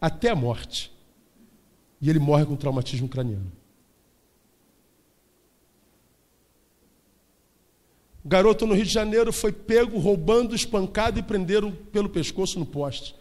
[0.00, 0.92] até a morte.
[2.00, 3.52] E ele morre com traumatismo craniano.
[8.24, 12.66] O garoto no Rio de Janeiro foi pego roubando, espancado e prenderam pelo pescoço no
[12.66, 13.14] poste.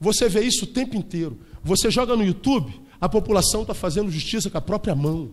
[0.00, 1.38] Você vê isso o tempo inteiro.
[1.62, 5.32] Você joga no YouTube, a população está fazendo justiça com a própria mão.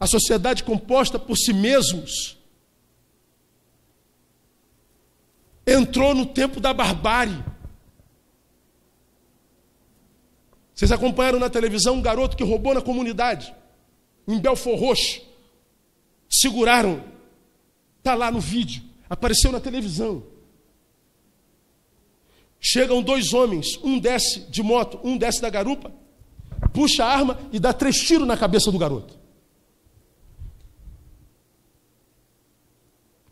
[0.00, 2.38] a sociedade composta por si mesmos,
[5.70, 7.44] entrou no tempo da barbárie.
[10.74, 13.54] Vocês acompanharam na televisão um garoto que roubou na comunidade,
[14.26, 15.20] em Belfor Roxo.
[16.28, 17.04] Seguraram,
[17.98, 20.24] está lá no vídeo, apareceu na televisão.
[22.58, 25.92] Chegam dois homens, um desce de moto, um desce da garupa,
[26.72, 29.18] puxa a arma e dá três tiros na cabeça do garoto.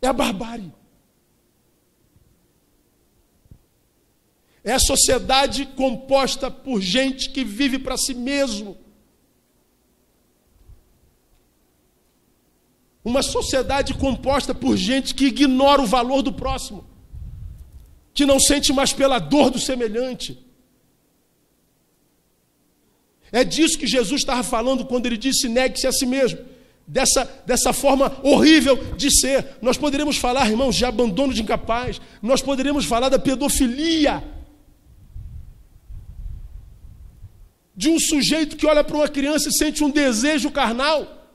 [0.01, 0.78] É a barbárie.
[4.69, 8.77] É a sociedade composta por gente que vive para si mesmo.
[13.03, 16.85] Uma sociedade composta por gente que ignora o valor do próximo,
[18.13, 20.37] que não sente mais pela dor do semelhante.
[23.31, 26.45] É disso que Jesus estava falando quando ele disse: negue-se a si mesmo.
[26.85, 29.57] Dessa, dessa forma horrível de ser.
[29.63, 31.99] Nós poderíamos falar, irmãos, de abandono de incapaz.
[32.21, 34.37] Nós poderíamos falar da pedofilia
[37.79, 41.31] de um sujeito que olha para uma criança e sente um desejo carnal.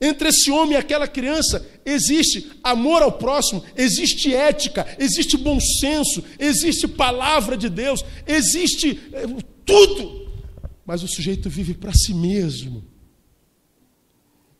[0.00, 6.22] Entre esse homem e aquela criança existe amor ao próximo, existe ética, existe bom senso,
[6.38, 9.24] existe palavra de Deus, existe é,
[9.66, 10.30] tudo.
[10.86, 12.84] Mas o sujeito vive para si mesmo.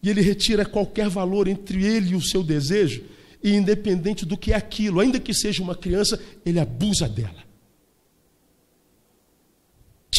[0.03, 3.05] E ele retira qualquer valor entre ele e o seu desejo,
[3.41, 7.52] e independente do que é aquilo, ainda que seja uma criança, ele abusa dela.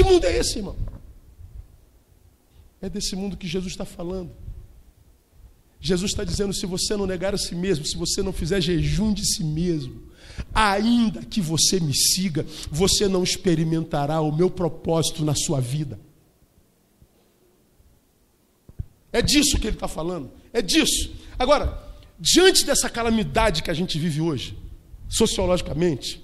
[0.03, 0.75] Que mundo é esse, irmão?
[2.81, 4.31] É desse mundo que Jesus está falando.
[5.79, 9.13] Jesus está dizendo: se você não negar a si mesmo, se você não fizer jejum
[9.13, 10.03] de si mesmo,
[10.53, 15.97] ainda que você me siga, você não experimentará o meu propósito na sua vida.
[19.11, 20.31] É disso que ele está falando.
[20.51, 21.13] É disso.
[21.39, 21.81] Agora,
[22.19, 24.57] diante dessa calamidade que a gente vive hoje,
[25.07, 26.21] sociologicamente,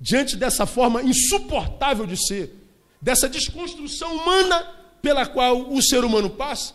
[0.00, 2.65] diante dessa forma insuportável de ser,
[3.06, 4.66] dessa desconstrução humana
[5.00, 6.74] pela qual o ser humano passa?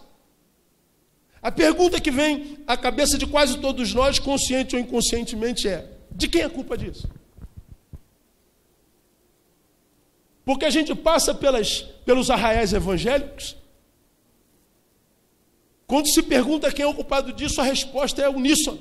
[1.42, 6.30] A pergunta que vem à cabeça de quase todos nós, consciente ou inconscientemente, é: de
[6.30, 7.10] quem é a culpa disso?
[10.46, 13.58] Porque a gente passa pelas, pelos arraiais evangélicos.
[15.86, 18.80] Quando se pergunta quem é o culpado disso, a resposta é uníssona.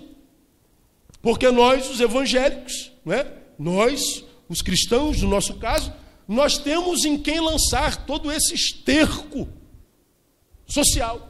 [1.21, 3.27] Porque nós, os evangélicos, não é?
[3.59, 5.93] nós, os cristãos, no nosso caso,
[6.31, 9.49] nós temos em quem lançar todo esse esterco
[10.65, 11.29] social.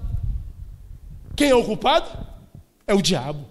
[1.34, 2.26] Quem é o culpado?
[2.86, 3.48] É o diabo.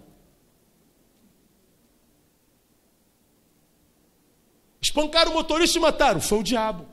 [4.80, 6.22] Espancaram o motorista e mataram.
[6.22, 6.86] Foi o diabo.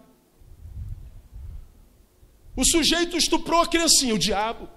[2.57, 4.71] O sujeito estuprou a criancinha, o diabo.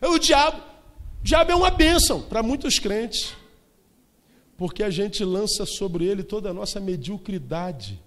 [0.00, 0.60] É o diabo.
[1.20, 3.36] O diabo é uma bênção para muitos crentes
[4.62, 8.00] porque a gente lança sobre ele toda a nossa mediocridade.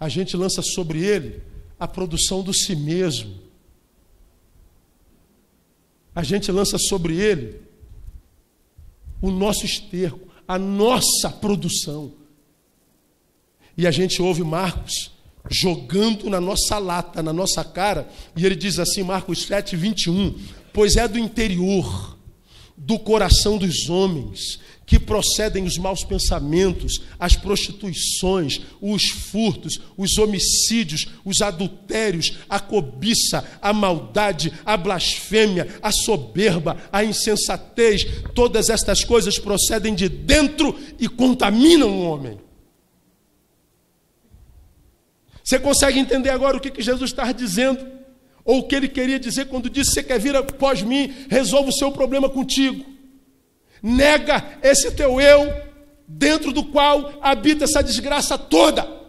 [0.00, 1.40] A gente lança sobre ele
[1.78, 3.32] a produção do si mesmo.
[6.12, 7.62] A gente lança sobre ele
[9.22, 12.12] o nosso esterco, a nossa produção.
[13.78, 15.12] E a gente ouve Marcos
[15.48, 20.96] jogando na nossa lata, na nossa cara, e ele diz assim, Marcos 7, 21: pois
[20.96, 22.18] é do interior,
[22.76, 31.06] do coração dos homens, que procedem os maus pensamentos, as prostituições, os furtos, os homicídios,
[31.24, 38.04] os adultérios, a cobiça, a maldade, a blasfêmia, a soberba, a insensatez.
[38.34, 42.38] Todas estas coisas procedem de dentro e contaminam o homem.
[45.42, 48.03] Você consegue entender agora o que Jesus está dizendo?
[48.44, 51.74] Ou o que ele queria dizer quando disse: Você quer vir após mim, resolva o
[51.74, 52.84] seu problema contigo.
[53.82, 55.52] Nega esse teu eu,
[56.06, 59.02] dentro do qual habita essa desgraça toda.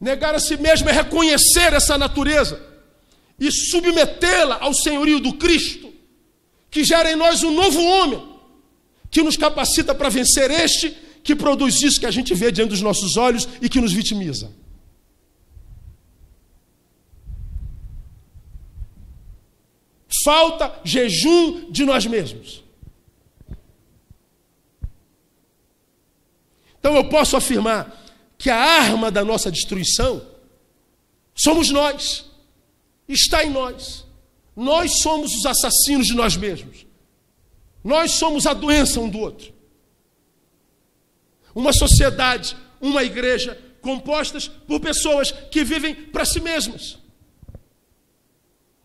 [0.00, 2.60] Negar a si mesmo é reconhecer essa natureza
[3.38, 5.92] e submetê-la ao senhorio do Cristo,
[6.70, 8.36] que gera em nós um novo homem,
[9.10, 12.80] que nos capacita para vencer este que produz isso que a gente vê diante dos
[12.80, 14.52] nossos olhos e que nos vitimiza.
[20.24, 22.62] Falta jejum de nós mesmos.
[26.78, 28.04] Então eu posso afirmar
[28.38, 30.24] que a arma da nossa destruição
[31.34, 32.26] somos nós,
[33.08, 34.06] está em nós.
[34.54, 36.86] Nós somos os assassinos de nós mesmos.
[37.82, 39.55] Nós somos a doença um do outro.
[41.56, 46.98] Uma sociedade, uma igreja compostas por pessoas que vivem para si mesmas.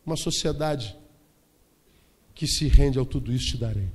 [0.06, 0.96] Uma sociedade
[2.34, 3.90] que se rende ao tudo isso te darei.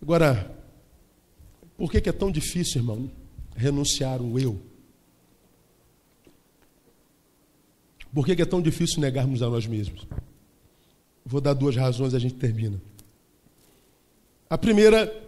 [0.00, 0.56] Agora,
[1.76, 3.10] por que é tão difícil, irmão,
[3.56, 4.62] renunciar o eu?
[8.14, 10.06] Por que é tão difícil negarmos a nós mesmos?
[11.24, 12.80] Vou dar duas razões e a gente termina.
[14.48, 15.25] A primeira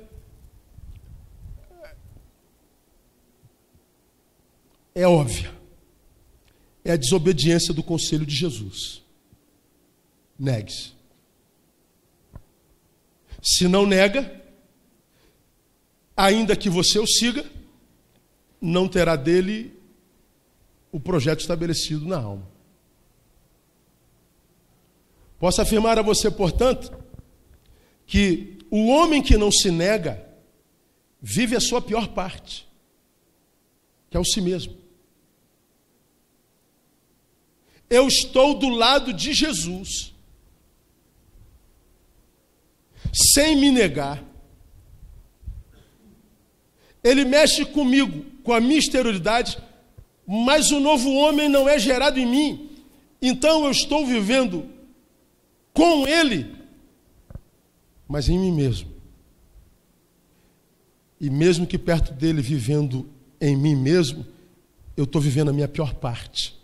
[4.99, 5.55] é óbvia.
[6.85, 9.03] É a desobediência do conselho de Jesus.
[10.37, 10.93] Negue-se.
[13.41, 14.43] Se não nega,
[16.17, 17.49] ainda que você o siga,
[18.61, 19.73] não terá dele
[20.91, 22.49] o projeto estabelecido na alma.
[25.39, 26.93] Posso afirmar a você, portanto,
[28.05, 30.27] que o homem que não se nega
[31.23, 32.67] vive a sua pior parte,
[34.11, 34.88] que é o si mesmo.
[37.91, 40.12] Eu estou do lado de Jesus,
[43.12, 44.22] sem me negar.
[47.03, 49.59] Ele mexe comigo, com a minha exterioridade,
[50.26, 52.70] mas o novo homem não é gerado em mim.
[53.20, 54.68] Então eu estou vivendo
[55.72, 56.55] com Ele,
[58.07, 58.91] mas em mim mesmo.
[61.20, 63.09] E mesmo que perto dele, vivendo
[63.41, 64.26] em mim mesmo,
[64.97, 66.58] eu estou vivendo a minha pior parte.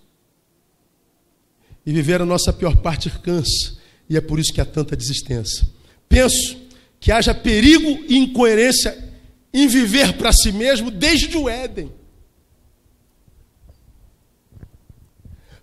[1.87, 3.76] E viver a nossa pior parte cansa,
[4.09, 5.66] e é por isso que há tanta desistência.
[6.09, 6.57] Penso
[6.99, 9.12] que haja perigo e incoerência
[9.53, 11.93] em viver para si mesmo desde o Éden.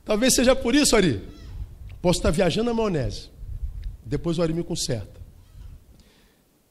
[0.06, 1.22] Talvez seja por isso, Ari.
[2.02, 3.30] Posso estar viajando na maionese.
[4.06, 5.22] Depois o Ari me conserta.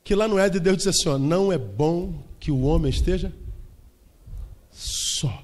[0.03, 3.33] Que lá no Éden Deus diz assim: ó, não é bom que o homem esteja
[4.71, 5.43] só.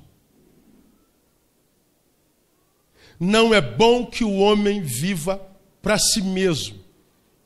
[3.18, 5.40] Não é bom que o homem viva
[5.80, 6.78] para si mesmo,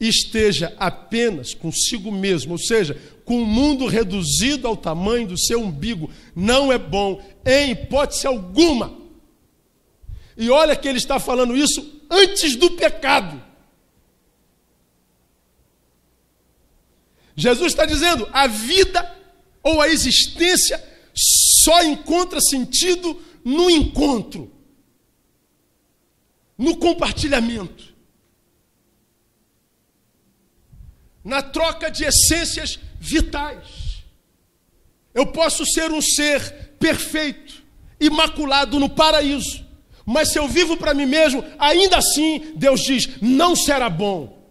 [0.00, 6.10] esteja apenas consigo mesmo, ou seja, com o mundo reduzido ao tamanho do seu umbigo.
[6.34, 8.98] Não é bom, em hipótese alguma.
[10.36, 13.40] E olha que ele está falando isso antes do pecado.
[17.36, 19.16] Jesus está dizendo: a vida
[19.62, 20.82] ou a existência
[21.14, 24.50] só encontra sentido no encontro,
[26.60, 27.94] no compartilhamento,
[31.24, 34.04] na troca de essências vitais.
[35.14, 37.64] Eu posso ser um ser perfeito,
[37.98, 39.66] imaculado no paraíso,
[40.04, 44.46] mas se eu vivo para mim mesmo, ainda assim, Deus diz: não será bom.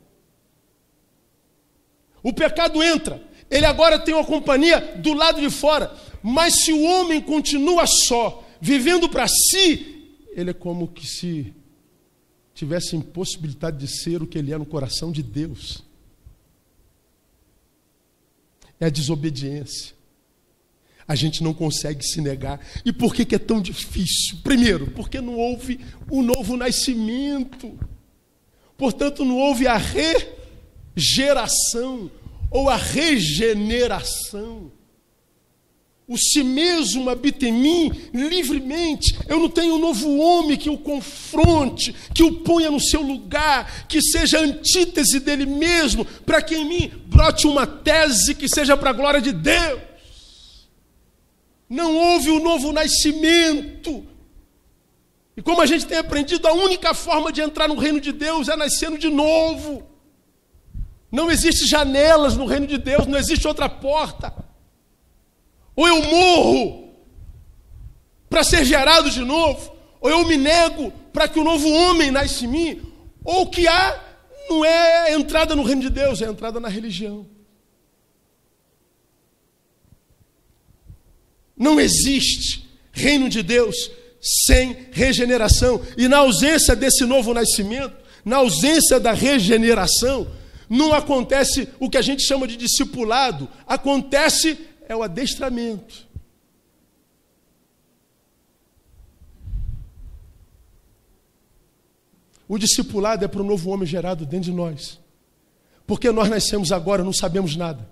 [2.24, 6.82] O pecado entra, ele agora tem uma companhia do lado de fora, mas se o
[6.82, 11.54] homem continua só, vivendo para si, ele é como que se
[12.60, 15.82] tivesse impossibilidade de ser o que ele é no coração de Deus.
[18.80, 19.96] É a desobediência.
[21.08, 22.60] A gente não consegue se negar.
[22.86, 24.40] E por que, que é tão difícil?
[24.44, 25.80] Primeiro, porque não houve
[26.10, 27.80] o um novo nascimento.
[28.78, 30.28] Portanto, não houve a re
[30.96, 32.12] geração
[32.52, 34.72] ou a regeneração.
[36.10, 39.16] O si mesmo habita em mim livremente.
[39.28, 43.88] Eu não tenho um novo homem que o confronte, que o ponha no seu lugar,
[43.88, 48.90] que seja antítese dele mesmo, para que em mim brote uma tese que seja para
[48.90, 49.82] a glória de Deus.
[51.70, 54.04] Não houve o um novo nascimento.
[55.38, 58.50] E como a gente tem aprendido, a única forma de entrar no reino de Deus
[58.50, 59.88] é nascendo de novo.
[61.12, 64.49] Não existe janelas no reino de Deus, não existe outra porta.
[65.80, 66.94] Ou eu morro
[68.30, 72.44] para ser gerado de novo, ou eu me nego para que o novo homem nasça
[72.44, 72.82] em mim,
[73.24, 73.98] ou o que há
[74.50, 77.26] não é entrada no reino de Deus, é entrada na religião.
[81.56, 83.90] Não existe reino de Deus
[84.22, 85.82] sem regeneração.
[85.98, 90.30] E na ausência desse novo nascimento, na ausência da regeneração,
[90.70, 96.10] não acontece o que a gente chama de discipulado, acontece é o adestramento.
[102.48, 105.00] O discipulado é para o novo homem gerado dentro de nós.
[105.86, 107.88] Porque nós nascemos agora, não sabemos nada.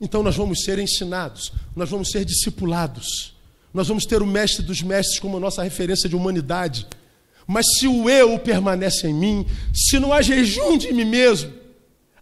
[0.00, 3.38] Então nós vamos ser ensinados, nós vamos ser discipulados.
[3.72, 6.88] Nós vamos ter o mestre dos mestres como nossa referência de humanidade.
[7.46, 11.52] Mas se o eu permanece em mim, se não há jejum de mim mesmo,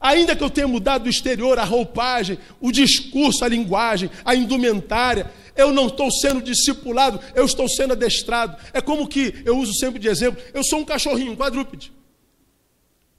[0.01, 5.31] Ainda que eu tenha mudado o exterior, a roupagem, o discurso, a linguagem, a indumentária,
[5.57, 8.57] eu não estou sendo discipulado, eu estou sendo adestrado.
[8.73, 11.93] É como que eu uso sempre de exemplo: eu sou um cachorrinho, um quadrúpede.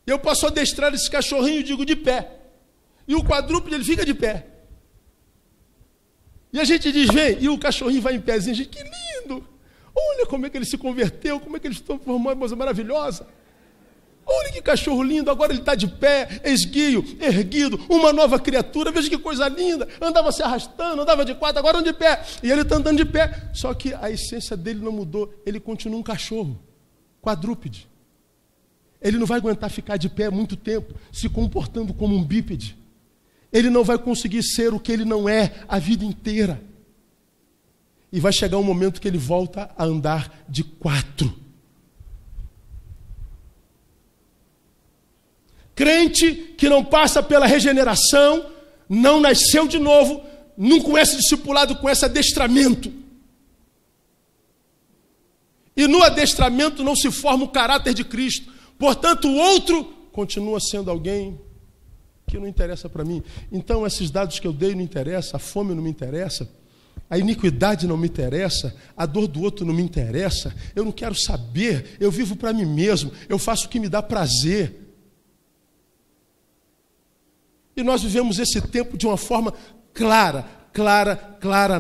[0.08, 2.32] Eu posso adestrar esse cachorrinho, digo, de pé.
[3.08, 4.46] E o quadrúpede, ele fica de pé.
[6.52, 9.48] E a gente diz, vem, e o cachorrinho vai em pezinho, gente, que lindo!
[9.96, 12.56] Olha como é que ele se converteu, como é que ele se transformou uma coisa
[12.56, 13.28] maravilhosa.
[14.32, 19.10] Olha que cachorro lindo, agora ele está de pé, esguio, erguido, uma nova criatura, veja
[19.10, 19.88] que coisa linda.
[20.00, 22.24] Andava se arrastando, andava de quatro, agora anda de pé.
[22.44, 23.50] E ele está andando de pé.
[23.54, 26.60] Só que a essência dele não mudou, ele continua um cachorro,
[27.20, 27.88] quadrúpede.
[29.02, 32.78] Ele não vai aguentar ficar de pé muito tempo, se comportando como um bípede.
[33.52, 36.62] Ele não vai conseguir ser o que ele não é a vida inteira.
[38.12, 41.34] E vai chegar um momento que ele volta a andar de quatro.
[45.80, 48.46] Crente que não passa pela regeneração,
[48.90, 50.22] não nasceu de novo,
[50.58, 52.92] não conhece discipulado com esse adestramento.
[55.78, 58.52] E no adestramento não se forma o caráter de Cristo.
[58.78, 61.40] Portanto, o outro continua sendo alguém
[62.28, 63.24] que não interessa para mim.
[63.50, 66.46] Então, esses dados que eu dei não interessa, a fome não me interessa,
[67.10, 71.16] a iniquidade não me interessa, a dor do outro não me interessa, eu não quero
[71.16, 74.89] saber, eu vivo para mim mesmo, eu faço o que me dá prazer.
[77.76, 79.54] E nós vivemos esse tempo de uma forma
[79.94, 81.80] clara, clara, clara,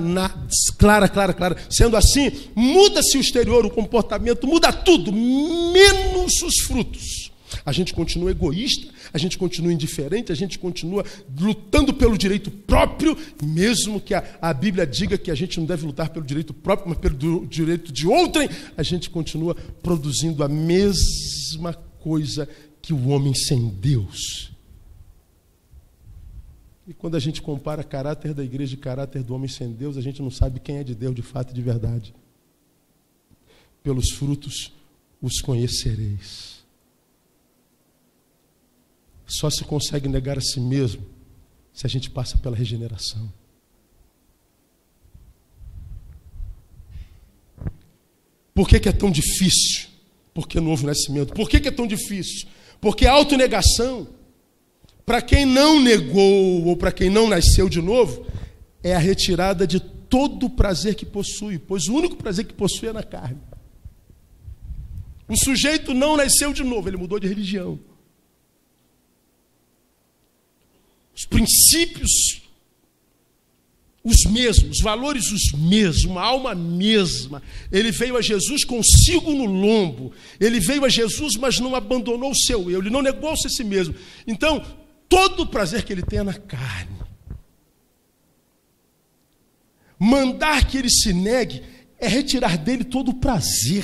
[0.77, 1.57] clara, clara, clara.
[1.69, 7.29] Sendo assim, muda-se o exterior, o comportamento, muda tudo, menos os frutos.
[7.65, 11.03] A gente continua egoísta, a gente continua indiferente, a gente continua
[11.39, 15.85] lutando pelo direito próprio, mesmo que a, a, Bíblia diga que a gente não deve
[15.85, 21.73] lutar pelo direito próprio, mas pelo direito de outrem, a gente continua produzindo a mesma
[21.99, 22.47] coisa
[22.81, 24.51] que o homem sem Deus.
[26.89, 30.01] E quando a gente compara caráter da igreja e caráter do homem sem Deus, a
[30.01, 32.15] gente não sabe quem é de Deus de fato e de verdade.
[33.83, 34.73] Pelos frutos
[35.21, 36.63] os conhecereis.
[39.27, 41.05] Só se consegue negar a si mesmo
[41.71, 43.31] se a gente passa pela regeneração.
[48.51, 49.89] Por que, que é tão difícil?
[50.33, 51.33] Porque houve nascimento.
[51.33, 52.49] Por que, que é tão difícil?
[52.81, 54.07] Porque a autonegação
[55.09, 58.27] para quem não negou ou para quem não nasceu de novo,
[58.83, 62.89] é a retirada de todo o prazer que possui, pois o único prazer que possui
[62.89, 63.41] é na carne.
[65.27, 67.79] O sujeito não nasceu de novo, ele mudou de religião.
[71.15, 72.43] Os princípios
[74.03, 77.41] os mesmos, os valores os mesmos, uma alma mesma.
[77.71, 80.11] Ele veio a Jesus consigo no lombo.
[80.39, 83.63] Ele veio a Jesus, mas não abandonou o seu eu, ele não negou-se a si
[83.63, 83.93] mesmo.
[84.25, 84.63] Então,
[85.09, 86.99] todo o prazer que ele tenha na carne.
[89.97, 91.61] Mandar que ele se negue
[91.97, 93.83] é retirar dele todo o prazer.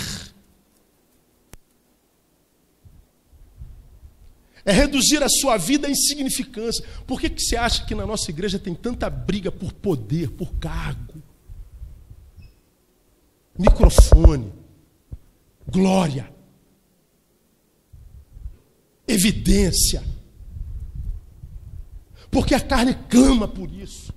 [4.64, 6.86] É reduzir a sua vida à insignificância.
[7.06, 10.54] Por que, que você acha que na nossa igreja tem tanta briga por poder, por
[10.56, 11.22] cargo?
[13.58, 14.52] Microfone,
[15.68, 16.34] glória,
[19.08, 20.15] evidência
[22.36, 24.14] porque a carne clama por isso.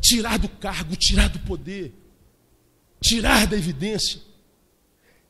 [0.00, 1.92] Tirar do cargo, tirar do poder,
[3.02, 4.22] tirar da evidência,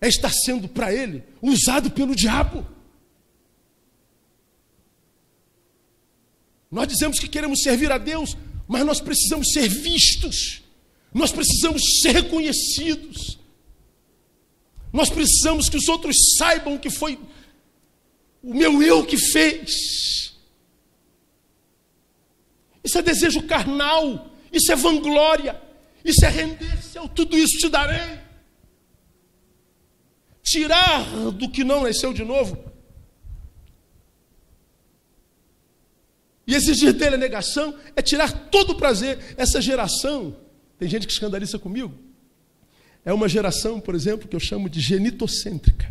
[0.01, 2.64] é estar sendo para ele usado pelo diabo.
[6.70, 8.37] Nós dizemos que queremos servir a Deus,
[8.68, 10.62] mas nós precisamos ser vistos,
[11.12, 13.41] nós precisamos ser reconhecidos,
[14.93, 17.18] nós precisamos que os outros saibam que foi
[18.45, 20.35] o meu eu que fez.
[22.85, 25.61] Isso é desejo carnal, isso é vanglória,
[26.05, 28.21] isso é render-se ao tudo isso te darei.
[30.43, 32.63] Tirar do que não nasceu de novo.
[36.47, 39.35] E exigir dele a negação é tirar todo o prazer.
[39.39, 40.37] Essa geração,
[40.79, 41.95] tem gente que escandaliza comigo,
[43.03, 45.91] é uma geração, por exemplo, que eu chamo de genitocêntrica.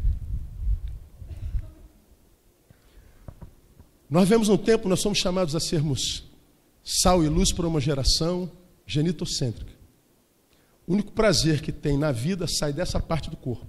[4.14, 6.24] Nós vemos um tempo, nós somos chamados a sermos
[6.84, 8.52] sal e luz para uma geração
[8.86, 9.74] genitocêntrica.
[10.86, 13.66] O único prazer que tem na vida sai dessa parte do corpo.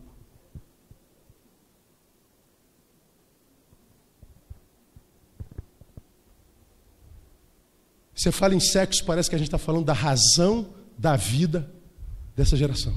[8.14, 11.72] Você fala em sexo, parece que a gente está falando da razão da vida
[12.36, 12.94] dessa geração.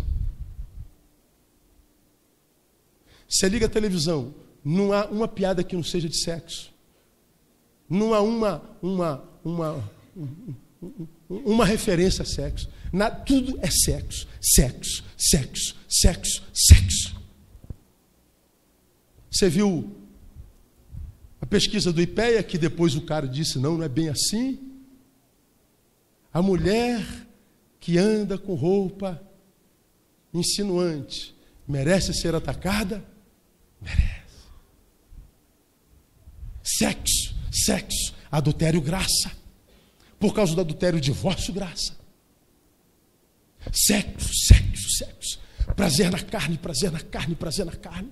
[3.26, 4.36] Você liga a televisão,
[4.66, 6.76] Não há uma piada que não seja de sexo.
[7.90, 9.90] Não há uma, uma, uma,
[11.30, 12.70] uma referência a sexo.
[12.92, 17.16] Na, tudo é sexo, sexo, sexo, sexo, sexo.
[19.32, 19.96] Você viu
[21.40, 24.60] a pesquisa do IPEA que depois o cara disse: não, não é bem assim?
[26.34, 27.06] A mulher
[27.80, 29.22] que anda com roupa
[30.34, 31.36] insinuante
[31.68, 33.04] merece ser atacada?
[33.82, 34.18] Merece.
[36.64, 37.17] Sexo,
[37.66, 39.32] sexo, adultério, graça.
[40.20, 41.96] Por causa do adultério, divórcio, graça.
[43.72, 45.40] Sexo, sexo, sexo.
[45.76, 48.12] Prazer na carne, prazer na carne, prazer na carne.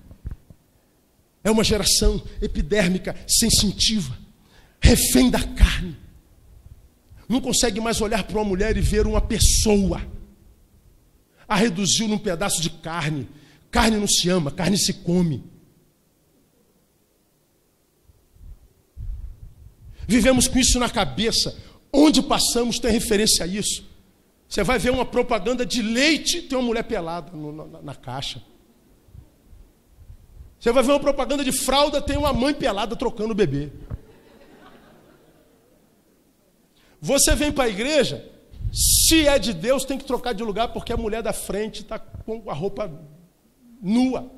[1.42, 4.16] É uma geração epidérmica, sensitiva,
[4.80, 5.96] refém da carne.
[7.28, 10.02] Não consegue mais olhar para uma mulher e ver uma pessoa.
[11.48, 13.28] A reduziu num pedaço de carne.
[13.70, 15.44] Carne não se ama, carne se come.
[20.06, 21.56] Vivemos com isso na cabeça.
[21.92, 23.84] Onde passamos tem referência a isso.
[24.48, 28.42] Você vai ver uma propaganda de leite, tem uma mulher pelada no, na, na caixa.
[30.58, 33.70] Você vai ver uma propaganda de fralda, tem uma mãe pelada trocando o bebê.
[37.00, 38.28] Você vem para a igreja,
[38.72, 41.98] se é de Deus, tem que trocar de lugar porque a mulher da frente está
[41.98, 42.90] com a roupa
[43.80, 44.30] nua.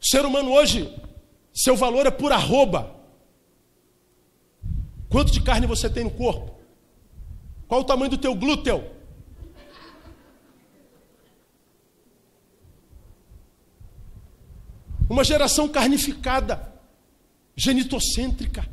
[0.00, 0.94] O ser humano hoje,
[1.54, 2.94] seu valor é por arroba.
[5.08, 6.60] Quanto de carne você tem no corpo?
[7.66, 8.84] Qual o tamanho do teu glúteo?
[15.08, 16.70] Uma geração carnificada,
[17.56, 18.68] genitocêntrica.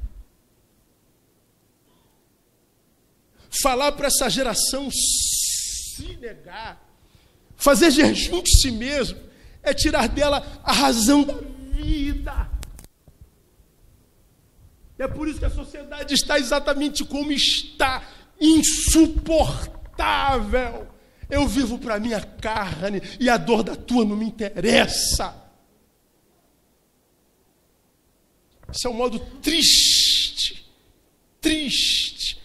[3.64, 6.86] Falar para essa geração se negar,
[7.56, 9.29] fazer jejum de si mesmo,
[9.64, 11.34] é tirar dela a razão da
[11.74, 12.48] vida.
[14.98, 18.04] É por isso que a sociedade está exatamente como está
[18.40, 20.88] insuportável.
[21.30, 25.36] Eu vivo para minha carne e a dor da tua não me interessa.
[28.72, 30.68] Isso é um modo triste,
[31.40, 32.42] triste,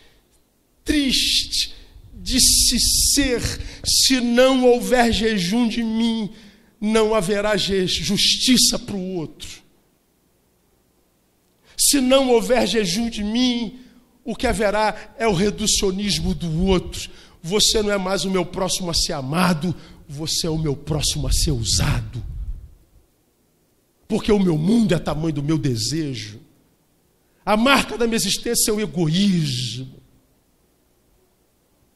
[0.85, 1.75] triste
[2.15, 2.79] de se
[3.12, 3.43] ser,
[3.85, 6.33] se não houver jejum de mim,
[6.85, 9.62] não haverá justiça para o outro.
[11.76, 13.80] Se não houver jejum de mim,
[14.22, 17.11] o que haverá é o reducionismo do outro.
[17.43, 19.74] Você não é mais o meu próximo a ser amado,
[20.07, 22.22] você é o meu próximo a ser usado.
[24.07, 26.41] Porque o meu mundo é tamanho do meu desejo.
[27.47, 30.03] A marca da minha existência é o egoísmo.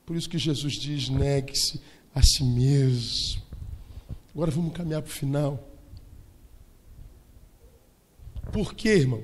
[0.07, 1.80] Por isso que Jesus diz: negue-se
[2.14, 3.47] a si mesmo.
[4.35, 5.68] Agora vamos caminhar para o final.
[8.53, 9.22] Por que, irmão?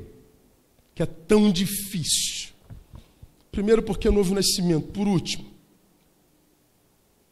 [0.94, 2.52] Que é tão difícil.
[3.50, 4.88] Primeiro, porque é novo nascimento.
[4.88, 5.44] Por último,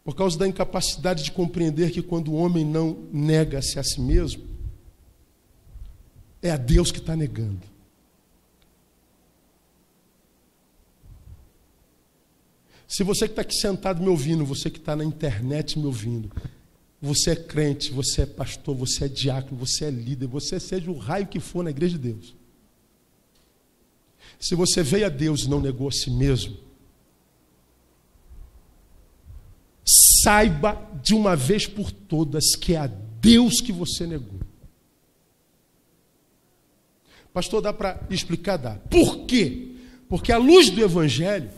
[0.05, 4.43] por causa da incapacidade de compreender que quando o homem não nega-se a si mesmo,
[6.41, 7.73] é a Deus que está negando.
[12.89, 16.31] Se você que está aqui sentado me ouvindo, você que está na internet me ouvindo,
[17.03, 20.97] você é crente, você é pastor, você é diácono, você é líder, você seja o
[20.97, 22.33] raio que for na igreja de Deus.
[24.39, 26.57] Se você veio a Deus e não negou a si mesmo,
[30.23, 34.39] saiba de uma vez por todas que é a Deus que você negou.
[37.33, 38.59] Pastor, dá para explicar?
[38.59, 38.77] Dá.
[38.77, 39.75] Por quê?
[40.09, 41.51] Porque a luz do Evangelho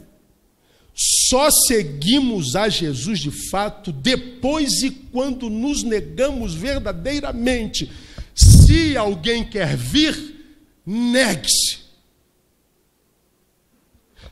[1.34, 7.90] só seguimos a Jesus de fato depois e quando nos negamos verdadeiramente.
[8.36, 10.16] Se alguém quer vir,
[10.86, 11.78] negue-se.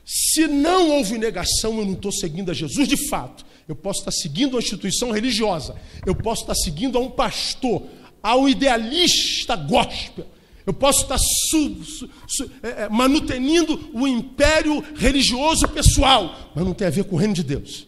[0.05, 3.45] Se não houve negação, eu não estou seguindo a Jesus de fato.
[3.67, 5.75] Eu posso estar seguindo uma instituição religiosa,
[6.05, 7.83] eu posso estar seguindo a um pastor,
[8.21, 10.25] a um idealista gospel,
[10.65, 16.73] eu posso estar su, su, su, é, é, manutenindo o império religioso pessoal, mas não
[16.73, 17.87] tem a ver com o reino de Deus.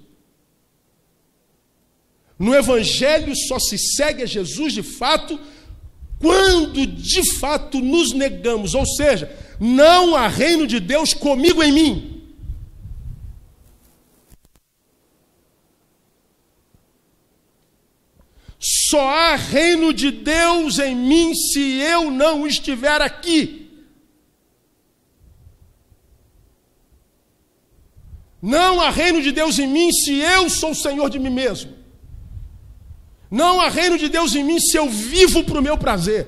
[2.37, 5.39] No Evangelho só se segue a Jesus de fato
[6.19, 12.14] quando de fato nos negamos, ou seja, não há reino de Deus comigo em mim.
[18.89, 23.65] Só há reino de Deus em mim se eu não estiver aqui.
[28.41, 31.73] Não há reino de Deus em mim se eu sou o Senhor de mim mesmo.
[33.31, 36.27] Não há reino de Deus em mim se eu vivo para o meu prazer.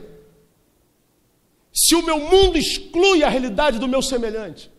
[1.71, 4.71] Se o meu mundo exclui a realidade do meu semelhante.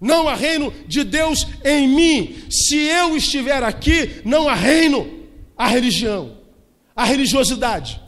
[0.00, 2.36] Não há reino de Deus em mim.
[2.50, 5.25] Se eu estiver aqui, não há reino.
[5.56, 6.38] A religião,
[6.94, 8.00] a religiosidade,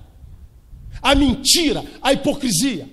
[1.01, 2.88] a mentira, a hipocrisia.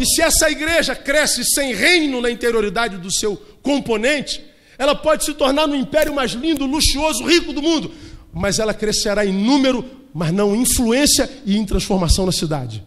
[0.00, 4.44] E se essa igreja cresce sem reino na interioridade do seu componente,
[4.76, 7.94] ela pode se tornar no império mais lindo, luxuoso, rico do mundo,
[8.32, 12.84] mas ela crescerá em número, mas não em influência e em transformação na cidade.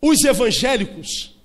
[0.00, 1.37] Os evangélicos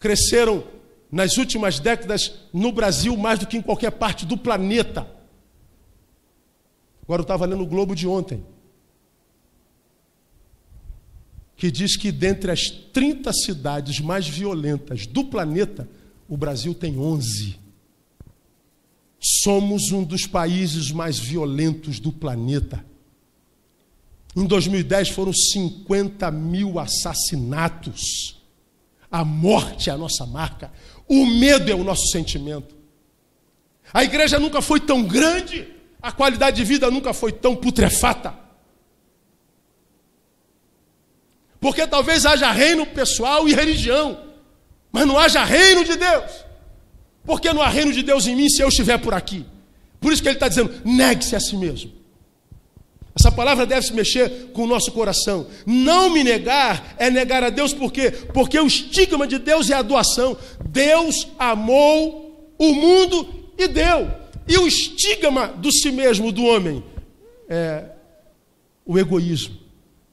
[0.00, 0.64] cresceram
[1.12, 5.06] nas últimas décadas no Brasil mais do que em qualquer parte do planeta.
[7.02, 8.42] Agora eu estava lendo o Globo de ontem,
[11.56, 15.88] que diz que dentre as 30 cidades mais violentas do planeta,
[16.28, 17.58] o Brasil tem 11.
[19.20, 22.82] Somos um dos países mais violentos do planeta.
[24.34, 28.39] Em 2010 foram 50 mil assassinatos.
[29.10, 30.70] A morte é a nossa marca.
[31.08, 32.74] O medo é o nosso sentimento.
[33.92, 35.66] A igreja nunca foi tão grande,
[36.00, 38.34] a qualidade de vida nunca foi tão putrefata.
[41.60, 44.18] Porque talvez haja reino pessoal e religião,
[44.92, 46.30] mas não haja reino de Deus.
[47.24, 49.44] Porque não há reino de Deus em mim se eu estiver por aqui.
[50.00, 51.99] Por isso que ele está dizendo: negue-se a si mesmo.
[53.14, 55.46] Essa palavra deve se mexer com o nosso coração.
[55.66, 58.10] Não me negar é negar a Deus, por quê?
[58.10, 60.36] Porque o estigma de Deus é a doação.
[60.68, 64.10] Deus amou o mundo e deu.
[64.46, 66.84] E o estigma do si mesmo, do homem,
[67.48, 67.90] é
[68.84, 69.58] o egoísmo.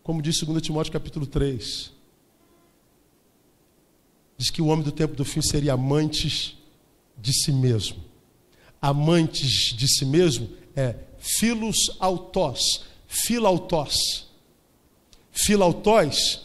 [0.03, 1.91] Como diz 2 Timóteo capítulo 3.
[4.37, 6.55] Diz que o homem do tempo do fim seria amantes
[7.17, 8.03] de si mesmo.
[8.81, 10.95] Amantes de si mesmo é
[11.27, 12.59] filos autós,
[13.07, 14.27] filautós.
[15.31, 16.41] Filautós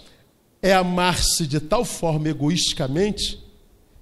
[0.61, 3.39] é amar-se de tal forma egoisticamente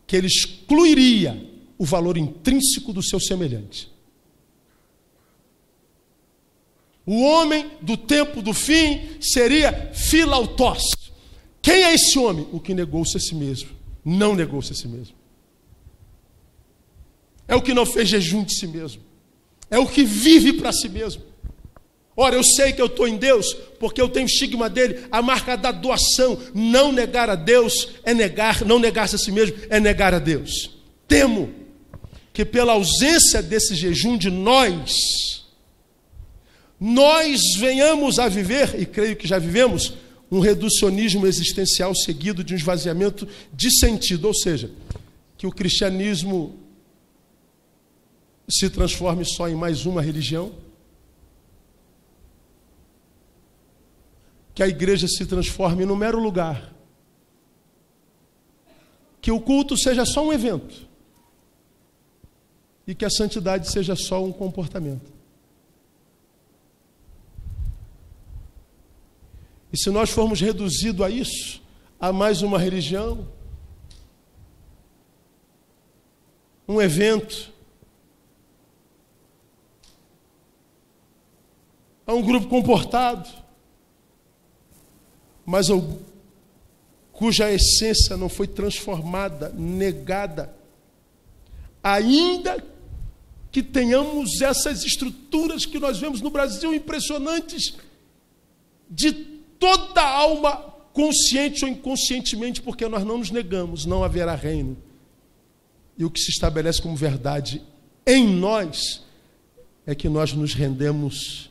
[0.07, 3.91] que ele excluiria o valor intrínseco do seu semelhante.
[7.07, 10.83] O homem do tempo do fim seria filautós.
[11.62, 12.47] Quem é esse homem?
[12.53, 13.70] O que negou-se a si mesmo.
[14.05, 15.14] Não negou-se a si mesmo.
[17.47, 19.09] É o que não fez jejum de si mesmo
[19.70, 21.22] é o que vive para si mesmo.
[22.16, 25.22] Ora, eu sei que eu estou em Deus, porque eu tenho o estigma dele, a
[25.22, 26.38] marca da doação.
[26.52, 30.76] Não negar a Deus é negar, não negar-se a si mesmo, é negar a Deus.
[31.08, 31.54] Temo
[32.32, 35.46] que pela ausência desse jejum de nós,
[36.78, 39.94] nós venhamos a viver, e creio que já vivemos,
[40.30, 44.70] um reducionismo existencial seguido de um esvaziamento de sentido, ou seja,
[45.36, 46.58] que o cristianismo
[48.51, 50.53] se transforme só em mais uma religião?
[54.55, 56.74] Que a igreja se transforme num mero lugar?
[59.20, 60.88] Que o culto seja só um evento?
[62.86, 65.12] E que a santidade seja só um comportamento?
[69.72, 71.62] E se nós formos reduzidos a isso,
[71.98, 73.28] a mais uma religião,
[76.66, 77.53] um evento,
[82.11, 83.28] a um grupo comportado,
[85.46, 85.68] mas
[87.12, 90.52] cuja essência não foi transformada, negada,
[91.82, 92.64] ainda
[93.52, 97.74] que tenhamos essas estruturas que nós vemos no Brasil impressionantes,
[98.88, 100.56] de toda alma,
[100.92, 104.76] consciente ou inconscientemente, porque nós não nos negamos, não haverá reino.
[105.96, 107.62] E o que se estabelece como verdade
[108.04, 109.04] em nós
[109.86, 111.49] é que nós nos rendemos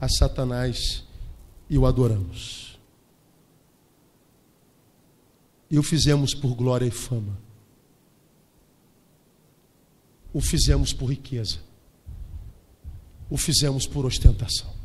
[0.00, 1.04] a Satanás
[1.68, 2.78] e o adoramos.
[5.70, 7.36] E o fizemos por glória e fama.
[10.32, 11.58] O fizemos por riqueza.
[13.28, 14.76] O fizemos por ostentação.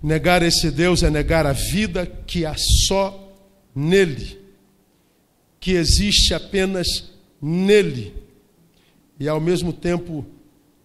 [0.00, 2.54] Negar esse Deus é negar a vida que há
[2.86, 3.32] só
[3.74, 4.40] nele,
[5.58, 6.86] que existe apenas
[7.42, 8.14] nele,
[9.18, 10.24] e ao mesmo tempo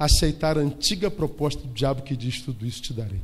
[0.05, 3.21] aceitar a antiga proposta do diabo que diz: Tudo isso te darei.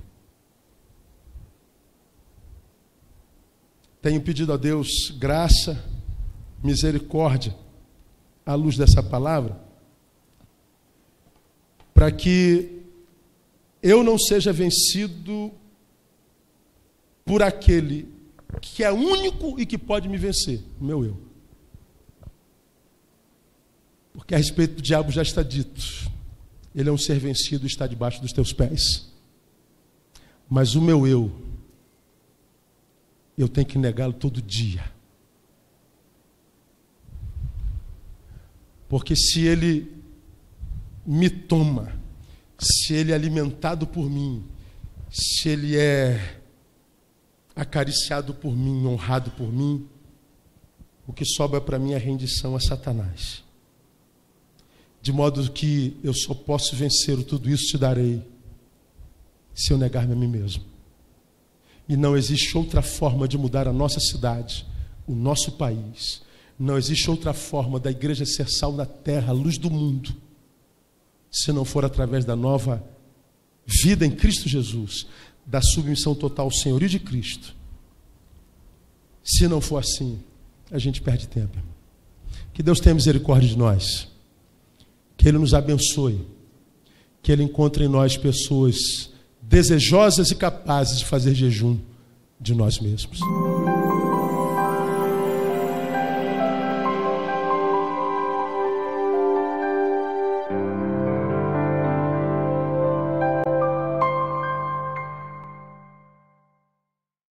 [4.01, 5.83] Tenho pedido a Deus graça,
[6.63, 7.55] misericórdia,
[8.45, 9.59] à luz dessa palavra,
[11.93, 12.81] para que
[13.83, 15.51] eu não seja vencido
[17.25, 18.07] por aquele
[18.61, 21.29] que é único e que pode me vencer, o meu eu.
[24.13, 26.09] Porque a respeito do diabo já está dito.
[26.75, 29.09] Ele é um ser vencido e está debaixo dos teus pés.
[30.49, 31.31] Mas o meu eu,
[33.37, 34.83] eu tenho que negá-lo todo dia.
[38.87, 39.91] Porque se ele
[41.05, 41.93] me toma,
[42.57, 44.43] se ele é alimentado por mim,
[45.11, 46.39] se ele é
[47.55, 49.87] acariciado por mim, honrado por mim,
[51.05, 53.43] o que sobra para mim é rendição a Satanás.
[55.01, 58.21] De modo que eu só posso vencer tudo isso te darei
[59.53, 60.63] se eu negar-me a mim mesmo.
[61.87, 64.65] E não existe outra forma de mudar a nossa cidade,
[65.07, 66.21] o nosso país.
[66.57, 70.13] Não existe outra forma da igreja ser sal da terra, luz do mundo,
[71.31, 72.83] se não for através da nova
[73.65, 75.07] vida em Cristo Jesus,
[75.45, 77.55] da submissão total ao senhorio de Cristo.
[79.23, 80.19] Se não for assim,
[80.71, 81.57] a gente perde tempo.
[82.53, 84.07] Que Deus tenha misericórdia de nós.
[85.19, 86.25] Que Ele nos abençoe.
[87.21, 89.11] Que Ele encontre em nós pessoas
[89.41, 91.77] desejosas e capazes de fazer jejum
[92.39, 93.19] de nós mesmos.